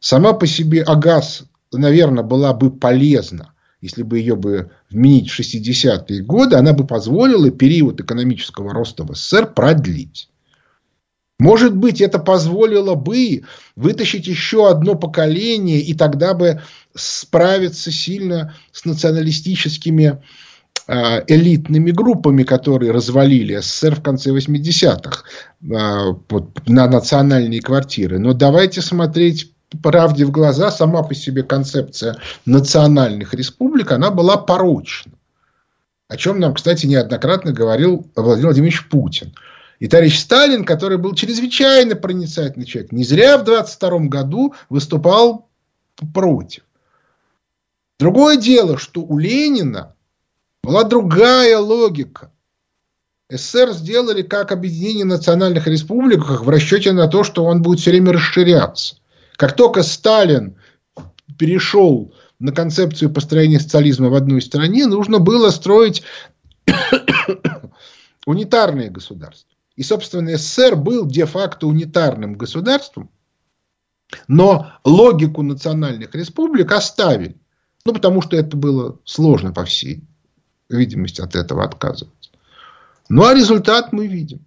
Сама 0.00 0.32
по 0.32 0.46
себе 0.46 0.82
АГАЗ, 0.82 1.44
наверное, 1.72 2.24
была 2.24 2.52
бы 2.54 2.70
полезна, 2.70 3.52
если 3.80 4.02
бы 4.02 4.18
ее 4.18 4.36
бы 4.36 4.70
вменить 4.90 5.30
в 5.30 5.38
60-е 5.38 6.22
годы, 6.22 6.56
она 6.56 6.72
бы 6.72 6.86
позволила 6.86 7.50
период 7.50 8.00
экономического 8.00 8.72
роста 8.72 9.04
в 9.04 9.14
СССР 9.14 9.52
продлить. 9.54 10.30
Может 11.40 11.76
быть, 11.76 12.00
это 12.00 12.18
позволило 12.18 12.96
бы 12.96 13.44
вытащить 13.76 14.26
еще 14.26 14.68
одно 14.68 14.96
поколение, 14.96 15.80
и 15.80 15.94
тогда 15.94 16.34
бы 16.34 16.62
справиться 16.96 17.92
сильно 17.92 18.56
с 18.72 18.84
националистическими 18.84 20.20
Э, 20.20 20.47
элитными 20.88 21.90
группами, 21.90 22.44
которые 22.44 22.92
развалили 22.92 23.56
СССР 23.56 23.96
в 23.96 24.02
конце 24.02 24.30
80-х 24.30 25.24
э, 25.60 25.66
на 26.66 26.88
национальные 26.88 27.60
квартиры. 27.60 28.18
Но 28.18 28.32
давайте 28.32 28.80
смотреть 28.80 29.52
правде 29.82 30.24
в 30.24 30.30
глаза, 30.30 30.70
сама 30.70 31.02
по 31.02 31.14
себе 31.14 31.42
концепция 31.42 32.16
национальных 32.46 33.34
республик, 33.34 33.92
она 33.92 34.10
была 34.10 34.38
порочна. 34.38 35.12
О 36.08 36.16
чем 36.16 36.40
нам, 36.40 36.54
кстати, 36.54 36.86
неоднократно 36.86 37.52
говорил 37.52 38.10
Владимир 38.16 38.46
Владимирович 38.46 38.88
Путин. 38.88 39.34
И 39.78 39.88
товарищ 39.88 40.18
Сталин, 40.18 40.64
который 40.64 40.96
был 40.96 41.14
чрезвычайно 41.14 41.94
проницательный 41.96 42.66
человек, 42.66 42.92
не 42.92 43.04
зря 43.04 43.36
в 43.36 43.44
22 43.44 43.98
году 44.06 44.54
выступал 44.70 45.48
против. 46.14 46.62
Другое 48.00 48.36
дело, 48.36 48.78
что 48.78 49.02
у 49.02 49.18
Ленина 49.18 49.94
была 50.68 50.84
другая 50.84 51.56
логика. 51.58 52.30
СССР 53.30 53.72
сделали 53.72 54.20
как 54.20 54.52
объединение 54.52 55.06
национальных 55.06 55.66
республик 55.66 56.28
в 56.28 56.46
расчете 56.46 56.92
на 56.92 57.08
то, 57.08 57.24
что 57.24 57.46
он 57.46 57.62
будет 57.62 57.80
все 57.80 57.90
время 57.90 58.12
расширяться. 58.12 58.96
Как 59.36 59.56
только 59.56 59.82
Сталин 59.82 60.58
перешел 61.38 62.12
на 62.38 62.52
концепцию 62.52 63.10
построения 63.10 63.60
социализма 63.60 64.10
в 64.10 64.14
одной 64.14 64.42
стране, 64.42 64.86
нужно 64.86 65.20
было 65.20 65.48
строить 65.48 66.02
унитарное 68.26 68.90
государство. 68.90 69.48
И, 69.74 69.82
собственно, 69.82 70.36
СССР 70.36 70.76
был 70.76 71.06
де-факто 71.06 71.66
унитарным 71.66 72.34
государством, 72.34 73.08
но 74.26 74.72
логику 74.84 75.40
национальных 75.40 76.14
республик 76.14 76.72
оставили. 76.72 77.40
Ну, 77.86 77.94
потому 77.94 78.20
что 78.20 78.36
это 78.36 78.54
было 78.54 78.98
сложно 79.06 79.54
по 79.54 79.64
всей 79.64 80.04
видимости 80.68 81.20
от 81.20 81.34
этого 81.34 81.64
отказываться. 81.64 82.30
Ну, 83.08 83.24
а 83.24 83.34
результат 83.34 83.92
мы 83.92 84.06
видим. 84.06 84.40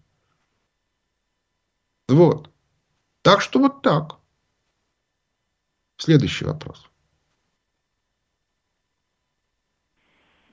Вот. 2.08 2.50
Так 3.22 3.42
что 3.42 3.60
вот 3.60 3.82
так. 3.82 4.18
Следующий 5.98 6.46
вопрос. 6.46 6.88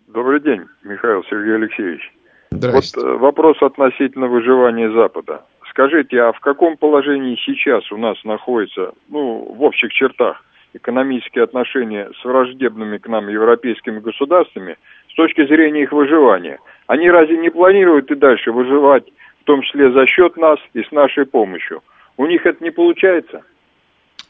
Добрый 0.07 0.41
день, 0.41 0.67
Михаил 0.83 1.23
Сергей 1.25 1.57
Алексеевич. 1.57 2.13
Вот 2.51 2.85
э, 2.97 3.17
вопрос 3.19 3.61
относительно 3.61 4.27
выживания 4.27 4.91
Запада. 4.91 5.45
Скажите, 5.71 6.21
а 6.21 6.33
в 6.33 6.41
каком 6.41 6.77
положении 6.77 7.37
сейчас 7.45 7.91
у 7.93 7.99
нас 7.99 8.17
находится, 8.25 8.93
ну, 9.09 9.55
в 9.55 9.63
общих 9.63 9.93
чертах, 9.93 10.43
экономические 10.75 11.45
отношения 11.45 12.11
с 12.21 12.25
враждебными 12.25 12.99
к 12.99 13.09
нам 13.09 13.29
европейскими 13.29 14.01
государствами 14.01 14.77
с 15.11 15.15
точки 15.15 15.47
зрения 15.47 15.83
их 15.83 15.93
выживания. 15.93 16.59
Они 16.87 17.11
разве 17.11 17.39
не 17.39 17.51
планируют 17.51 18.11
и 18.11 18.15
дальше 18.15 18.53
выживать, 18.53 19.05
в 19.43 19.45
том 19.45 19.63
числе 19.63 19.93
за 19.93 20.07
счет 20.07 20.37
нас 20.37 20.59
и 20.75 20.83
с 20.83 20.93
нашей 20.93 21.27
помощью? 21.27 21.83
У 22.17 22.27
них 22.27 22.45
это 22.47 22.63
не 22.63 22.71
получается? 22.71 23.43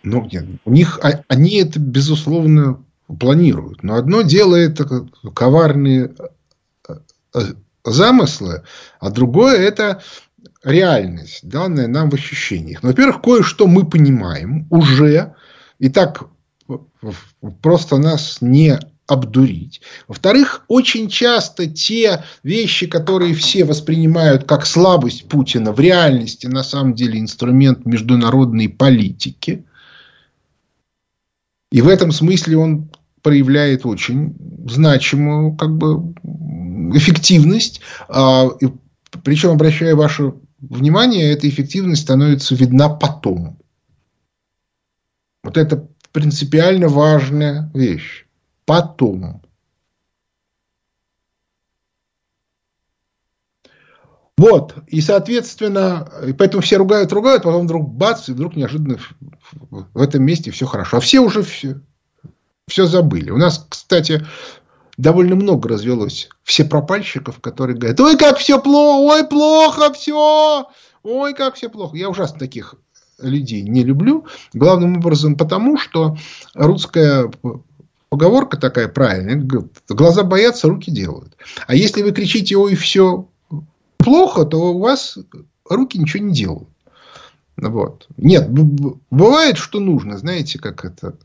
Ну, 0.03 0.27
нет, 0.31 0.45
у 0.65 0.71
них, 0.71 1.01
они 1.29 1.61
это, 1.61 1.81
безусловно, 1.81 2.83
планируют. 3.19 3.83
Но 3.83 3.95
одно 3.95 4.23
дело 4.23 4.55
это 4.55 4.85
коварные 5.35 6.15
э, 6.89 6.93
э, 7.35 7.39
замыслы, 7.85 8.63
а 9.01 9.11
другое 9.11 9.57
это 9.57 10.03
реальность, 10.65 11.49
данная 11.49 11.89
нам 11.89 12.11
в 12.11 12.15
ощущениях. 12.15 12.83
Ну, 12.83 12.91
во-первых, 12.91 13.23
кое-что 13.23 13.67
мы 13.67 13.89
понимаем 13.89 14.67
уже, 14.71 15.35
и 15.79 15.89
так 15.89 16.29
просто 17.63 17.99
нас 17.99 18.39
не 18.41 18.79
обдурить. 19.07 19.81
Во-вторых, 20.07 20.65
очень 20.69 21.09
часто 21.09 21.67
те 21.67 22.25
вещи, 22.43 22.87
которые 22.87 23.35
все 23.35 23.65
воспринимают 23.65 24.45
как 24.45 24.67
слабость 24.67 25.29
Путина, 25.29 25.73
в 25.73 25.81
реальности 25.81 26.47
на 26.47 26.63
самом 26.63 26.95
деле 26.95 27.19
инструмент 27.19 27.87
международной 27.87 28.69
политики. 28.69 29.65
И 31.73 31.81
в 31.81 31.89
этом 31.89 32.13
смысле 32.13 32.59
он 32.59 32.91
проявляет 33.23 33.87
очень 33.87 34.37
значимую 34.69 35.57
как 35.57 35.77
бы, 35.77 36.15
эффективность. 36.95 37.81
А, 38.09 38.49
Причем, 39.25 39.51
обращая 39.51 39.95
ваше 39.95 40.35
внимание, 40.61 41.33
эта 41.33 41.49
эффективность 41.49 42.03
становится 42.03 42.55
видна 42.55 42.89
потом. 42.89 43.58
Вот 45.49 45.57
это 45.57 45.89
принципиально 46.13 46.89
важная 46.89 47.71
вещь. 47.73 48.27
Потом. 48.67 49.41
Вот, 54.37 54.75
и, 54.87 55.01
соответственно, 55.01 56.07
поэтому 56.39 56.63
все 56.63 56.77
ругают, 56.77 57.15
ругают, 57.15 57.45
потом 57.45 57.65
вдруг 57.65 57.89
бац, 57.89 58.29
и 58.29 58.33
вдруг 58.33 58.57
неожиданно 58.57 58.99
в 59.71 60.03
этом 60.03 60.23
месте 60.23 60.51
все 60.51 60.67
хорошо. 60.67 60.99
А 60.99 61.01
все 61.01 61.21
уже 61.21 61.43
все, 61.43 61.81
все 62.69 62.85
забыли. 62.85 63.31
У 63.31 63.39
нас, 63.39 63.67
кстати, 63.71 64.27
довольно 64.99 65.35
много 65.35 65.71
развелось 65.71 66.29
все 66.43 66.67
пропальщиков, 66.67 67.41
которые 67.41 67.79
говорят, 67.79 67.99
ой, 68.01 68.19
как 68.19 68.37
все 68.37 68.61
плохо, 68.61 69.15
ой, 69.15 69.27
плохо 69.27 69.95
все, 69.95 70.69
ой, 71.03 71.33
как 71.33 71.55
все 71.55 71.71
плохо. 71.71 71.97
Я 71.97 72.11
ужасно 72.11 72.39
таких 72.39 72.75
людей 73.19 73.63
не 73.63 73.85
люблю. 73.85 74.27
Главным 74.53 74.99
образом 74.99 75.37
потому, 75.37 75.79
что 75.79 76.17
русская 76.55 77.31
поговорка 78.09 78.57
такая 78.57 78.89
правильная. 78.89 79.45
Глаза 79.89 80.23
боятся, 80.23 80.69
руки 80.69 80.91
делают. 80.91 81.37
А 81.67 81.75
если 81.75 82.03
вы 82.03 82.13
кричите, 82.13 82.57
ой, 82.57 82.75
все 82.75 83.29
плохо, 83.97 84.45
то 84.45 84.73
у 84.75 84.79
вас 84.79 85.19
руки 85.69 85.99
ничего 85.99 86.25
не 86.25 86.33
делают. 86.33 86.69
Вот. 87.57 88.07
Нет, 88.17 88.49
бывает, 89.11 89.59
что 89.59 89.81
нужно, 89.81 90.17
знаете, 90.17 90.59
как 90.59 90.85
это 90.85 91.17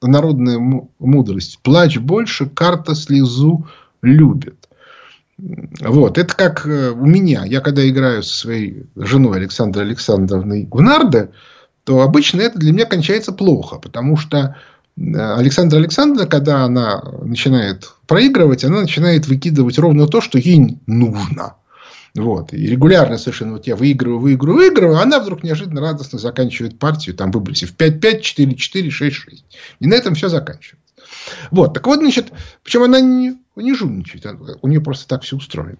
народная 0.00 0.58
мудрость. 0.98 1.58
Плачь 1.62 1.98
больше, 1.98 2.48
карта 2.48 2.94
слезу 2.94 3.66
любит. 4.02 4.63
Вот, 5.80 6.16
это 6.16 6.34
как 6.34 6.66
э, 6.66 6.90
у 6.90 7.04
меня. 7.04 7.44
Я 7.44 7.60
когда 7.60 7.86
играю 7.86 8.22
со 8.22 8.34
своей 8.34 8.86
женой 8.96 9.38
Александрой 9.38 9.84
Александровной 9.84 10.68
в 10.70 10.80
нарды, 10.80 11.30
то 11.84 12.00
обычно 12.00 12.40
это 12.40 12.58
для 12.58 12.72
меня 12.72 12.86
кончается 12.86 13.32
плохо, 13.32 13.78
потому 13.78 14.16
что 14.16 14.56
э, 14.96 15.00
Александра 15.02 15.76
Александровна, 15.76 16.26
когда 16.26 16.64
она 16.64 17.02
начинает 17.22 17.92
проигрывать, 18.06 18.64
она 18.64 18.80
начинает 18.80 19.26
выкидывать 19.26 19.78
ровно 19.78 20.06
то, 20.06 20.22
что 20.22 20.38
ей 20.38 20.78
нужно. 20.86 21.56
Вот. 22.14 22.54
И 22.54 22.66
регулярно 22.66 23.18
совершенно 23.18 23.54
вот 23.54 23.66
я 23.66 23.76
выигрываю, 23.76 24.20
выигрываю, 24.20 24.58
выигрываю, 24.58 24.98
а 24.98 25.02
она 25.02 25.18
вдруг 25.18 25.42
неожиданно 25.42 25.82
радостно 25.82 26.18
заканчивает 26.18 26.78
партию, 26.78 27.16
там 27.16 27.30
выбросив 27.30 27.74
5-5, 27.76 28.20
4-4, 28.20 28.88
6-6. 28.88 29.12
И 29.80 29.86
на 29.86 29.94
этом 29.94 30.14
все 30.14 30.28
заканчивается. 30.28 30.84
Вот. 31.50 31.74
Так 31.74 31.86
вот, 31.86 31.98
значит, 31.98 32.32
причем 32.62 32.84
она 32.84 33.00
не, 33.00 33.36
не 33.62 33.74
жульничает, 33.74 34.26
у 34.62 34.68
нее 34.68 34.80
просто 34.80 35.08
так 35.08 35.22
все 35.22 35.36
устроено. 35.36 35.78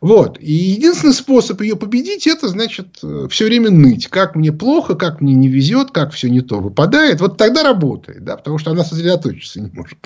Вот. 0.00 0.38
И 0.40 0.52
единственный 0.52 1.12
способ 1.12 1.60
ее 1.60 1.76
победить, 1.76 2.26
это, 2.26 2.48
значит, 2.48 2.98
все 3.30 3.44
время 3.44 3.70
ныть. 3.70 4.08
Как 4.08 4.34
мне 4.34 4.52
плохо, 4.52 4.94
как 4.94 5.20
мне 5.20 5.34
не 5.34 5.48
везет, 5.48 5.90
как 5.92 6.12
все 6.12 6.28
не 6.28 6.40
то 6.40 6.60
выпадает. 6.60 7.20
Вот 7.20 7.36
тогда 7.38 7.62
работает, 7.62 8.24
да, 8.24 8.36
потому 8.36 8.58
что 8.58 8.70
она 8.72 8.84
сосредоточиться 8.84 9.60
не 9.60 9.70
может. 9.70 9.98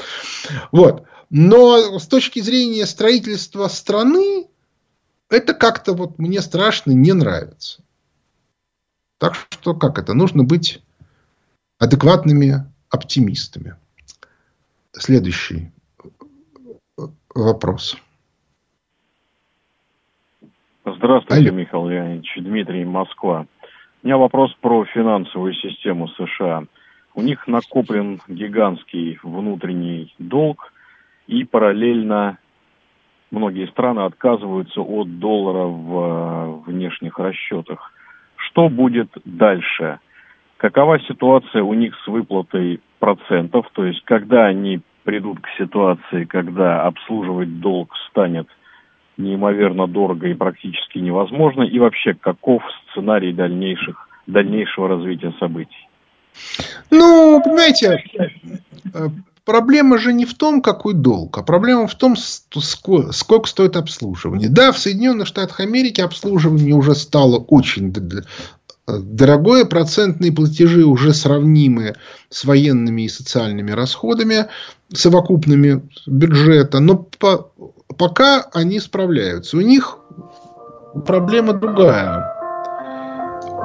Вот. 0.72 1.05
Но 1.30 1.99
с 1.99 2.07
точки 2.07 2.40
зрения 2.40 2.86
строительства 2.86 3.68
страны, 3.68 4.47
это 5.28 5.55
как-то 5.55 5.94
вот 5.94 6.18
мне 6.18 6.40
страшно 6.40 6.92
не 6.92 7.12
нравится. 7.12 7.82
Так 9.18 9.34
что 9.34 9.74
как 9.74 9.99
это? 9.99 10.12
Нужно 10.14 10.44
быть 10.44 10.82
адекватными 11.78 12.70
оптимистами. 12.90 13.76
Следующий 14.92 15.72
вопрос. 17.45 17.97
Здравствуйте, 20.84 21.51
Алло. 21.51 21.59
Михаил 21.59 21.89
Леонидович. 21.89 22.32
Дмитрий, 22.39 22.84
Москва. 22.84 23.47
У 24.03 24.07
меня 24.07 24.18
вопрос 24.18 24.55
про 24.61 24.84
финансовую 24.84 25.55
систему 25.55 26.09
США. 26.09 26.64
У 27.14 27.22
них 27.22 27.47
накоплен 27.47 28.20
гигантский 28.28 29.18
внутренний 29.22 30.14
долг 30.18 30.72
и 31.26 31.45
параллельно 31.45 32.39
многие 33.30 33.66
страны 33.68 34.01
отказываются 34.01 34.80
от 34.80 35.18
доллара 35.18 35.66
в 35.66 36.62
э, 36.66 36.70
внешних 36.70 37.18
расчетах. 37.18 37.93
Что 38.37 38.68
будет 38.68 39.11
дальше? 39.24 39.99
Какова 40.57 41.01
ситуация 41.01 41.62
у 41.62 41.74
них 41.74 41.95
с 42.05 42.07
выплатой 42.07 42.80
процентов? 42.99 43.66
То 43.72 43.84
есть, 43.84 44.03
когда 44.05 44.47
они 44.47 44.80
придут 45.07 45.39
к 45.41 45.47
ситуации, 45.57 46.25
когда 46.25 46.83
обслуживать 46.83 47.61
долг 47.61 47.93
станет 48.11 48.49
неимоверно 49.17 49.87
дорого 49.87 50.27
и 50.27 50.35
практически 50.35 50.99
невозможно? 50.99 51.63
И 51.63 51.79
вообще, 51.79 52.13
каков 52.13 52.63
сценарий 52.91 53.33
дальнейших, 53.33 54.09
дальнейшего 54.27 54.89
развития 54.89 55.33
событий? 55.39 55.89
Ну, 56.91 57.41
понимаете, 57.43 58.05
э, 58.93 59.09
проблема 59.45 59.97
же 59.97 60.13
не 60.13 60.27
в 60.27 60.35
том, 60.35 60.61
какой 60.61 60.93
долг, 60.93 61.39
а 61.39 61.43
проблема 61.43 61.87
в 61.87 61.95
том, 61.95 62.15
сколько 62.17 63.49
стоит 63.49 63.77
обслуживание. 63.77 64.51
Да, 64.51 64.73
в 64.73 64.79
Соединенных 64.79 65.29
Штатах 65.29 65.61
Америки 65.61 66.01
обслуживание 66.01 66.75
уже 66.75 66.95
стало 66.95 67.39
очень 67.39 67.93
дорогое, 68.87 69.64
процентные 69.64 70.32
платежи 70.32 70.84
уже 70.84 71.12
сравнимы 71.12 71.95
с 72.30 72.45
военными 72.45 73.03
и 73.03 73.09
социальными 73.09 73.72
расходами, 73.72 74.47
совокупными 74.93 75.82
бюджета, 76.07 76.80
но 76.80 76.97
по, 76.97 77.51
пока 77.97 78.43
они 78.53 78.80
справляются. 78.80 79.57
У 79.57 79.61
них 79.61 79.99
проблема 81.05 81.53
другая. 81.53 82.32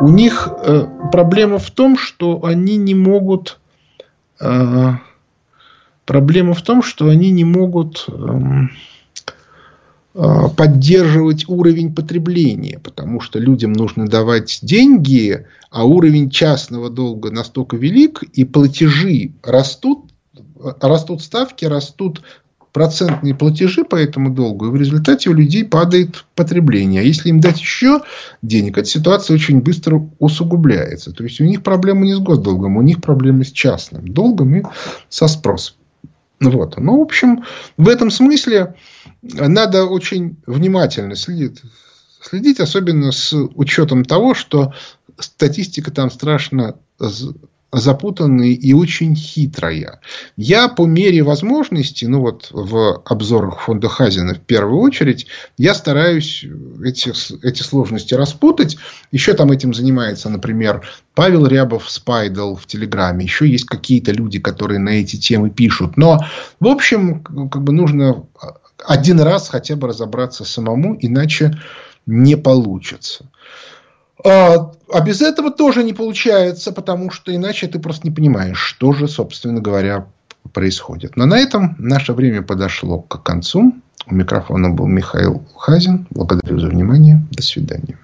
У 0.02 0.10
них 0.10 0.48
э, 0.48 0.86
проблема 1.12 1.60
в 1.60 1.70
том, 1.72 1.98
что 1.98 2.44
они 2.44 2.78
не 2.78 2.96
могут 2.96 3.60
э, 4.40 4.94
Проблема 6.06 6.54
в 6.54 6.62
том, 6.62 6.84
что 6.84 7.08
они 7.08 7.32
не 7.32 7.46
могут 7.46 8.06
э, 8.10 8.40
поддерживать 10.14 11.48
уровень 11.48 11.94
потребления, 11.96 12.80
потому 12.84 13.22
что 13.22 13.40
людям 13.40 13.72
нужно 13.72 14.08
давать 14.08 14.60
деньги, 14.62 15.46
а 15.70 15.86
уровень 15.86 16.30
частного 16.30 16.90
долга 16.90 17.32
настолько 17.32 17.78
велик, 17.78 18.24
и 18.24 18.44
платежи 18.44 19.34
растут, 19.42 20.12
растут 20.82 21.22
ставки, 21.22 21.66
растут 21.66 22.22
процентные 22.74 23.36
платежи 23.36 23.84
по 23.84 23.96
этому 23.96 24.34
долгу, 24.34 24.68
и 24.68 24.70
в 24.70 24.76
результате 24.76 25.30
у 25.30 25.34
людей 25.34 25.66
падает 25.66 26.26
потребление. 26.36 27.02
А 27.02 27.04
если 27.04 27.30
им 27.30 27.40
дать 27.40 27.60
еще 27.60 28.02
денег, 28.42 28.78
эта 28.78 28.88
ситуация 28.88 29.36
очень 29.36 29.62
быстро 29.62 30.10
усугубляется. 30.20 31.12
То 31.12 31.24
есть 31.24 31.42
у 31.42 31.44
них 31.44 31.64
проблема 31.64 32.06
не 32.06 32.16
с 32.16 32.20
госдолгом, 32.20 32.78
у 32.78 32.82
них 32.82 33.02
проблема 33.02 33.44
с 33.44 33.52
частным 33.52 34.08
долгом 34.08 34.56
и 34.56 34.64
со 35.10 35.28
спросом. 35.28 35.76
Вот. 36.42 36.78
Ну, 36.78 36.98
в 36.98 37.02
общем, 37.02 37.44
в 37.78 37.88
этом 37.88 38.10
смысле 38.10 38.76
надо 39.22 39.86
очень 39.86 40.38
внимательно 40.48 41.16
следить, 41.16 41.62
следить, 42.20 42.60
особенно 42.60 43.12
с 43.12 43.34
учетом 43.34 44.04
того, 44.04 44.34
что 44.34 44.74
статистика 45.20 45.92
там 45.92 46.10
страшно 46.10 46.78
запутанная 47.72 48.50
и 48.50 48.74
очень 48.74 49.16
хитрая. 49.16 50.02
Я 50.36 50.68
по 50.68 50.86
мере 50.86 51.24
возможности, 51.24 52.06
ну 52.06 52.22
вот 52.22 52.50
в 52.52 53.02
обзорах 53.06 53.62
фонда 53.62 53.88
Хазина 53.88 54.36
в 54.36 54.42
первую 54.42 54.82
очередь, 54.82 55.28
я 55.58 55.74
стараюсь 55.74 56.46
эти, 56.84 57.14
эти 57.46 57.62
сложности 57.62 58.14
распутать. 58.14 58.78
Еще 59.12 59.34
там 59.34 59.52
этим 59.52 59.74
занимается, 59.74 60.30
например, 60.30 60.86
Павел 61.16 61.46
Рябов 61.46 61.90
Спайдл 61.90 62.56
в 62.56 62.68
Телеграме. 62.68 63.26
Еще 63.26 63.48
есть 63.48 63.66
какие-то 63.66 64.12
люди, 64.12 64.40
которые 64.40 64.80
на 64.80 64.90
эти 64.90 65.16
темы 65.16 65.50
пишут. 65.50 65.96
Но, 65.96 66.20
в 66.60 66.68
общем, 66.68 67.24
как 67.24 67.64
бы 67.64 67.72
нужно 67.72 68.26
один 68.86 69.22
раз 69.22 69.50
хотя 69.50 69.76
бы 69.76 69.88
разобраться 69.88 70.44
самому, 70.44 70.98
иначе 71.00 71.58
не 72.06 72.36
получится. 72.36 73.26
А, 74.24 74.72
а 74.92 75.02
без 75.02 75.22
этого 75.22 75.52
тоже 75.52 75.84
не 75.84 75.94
получается, 75.94 76.72
потому 76.72 77.12
что 77.12 77.36
иначе 77.36 77.68
ты 77.68 77.80
просто 77.80 78.08
не 78.08 78.14
понимаешь, 78.14 78.60
что 78.60 78.94
же, 78.94 79.08
собственно 79.08 79.62
говоря, 79.62 80.08
происходит. 80.54 81.16
Но 81.18 81.26
на 81.26 81.38
этом 81.40 81.76
наше 81.80 82.14
время 82.14 82.42
подошло 82.42 83.00
к 83.00 83.24
концу. 83.24 83.74
У 84.08 84.16
микрофона 84.16 84.70
был 84.70 84.88
Михаил 84.88 85.46
Хазин. 85.56 86.08
Благодарю 86.10 86.60
за 86.60 86.68
внимание. 86.68 87.26
До 87.32 87.44
свидания. 87.44 87.98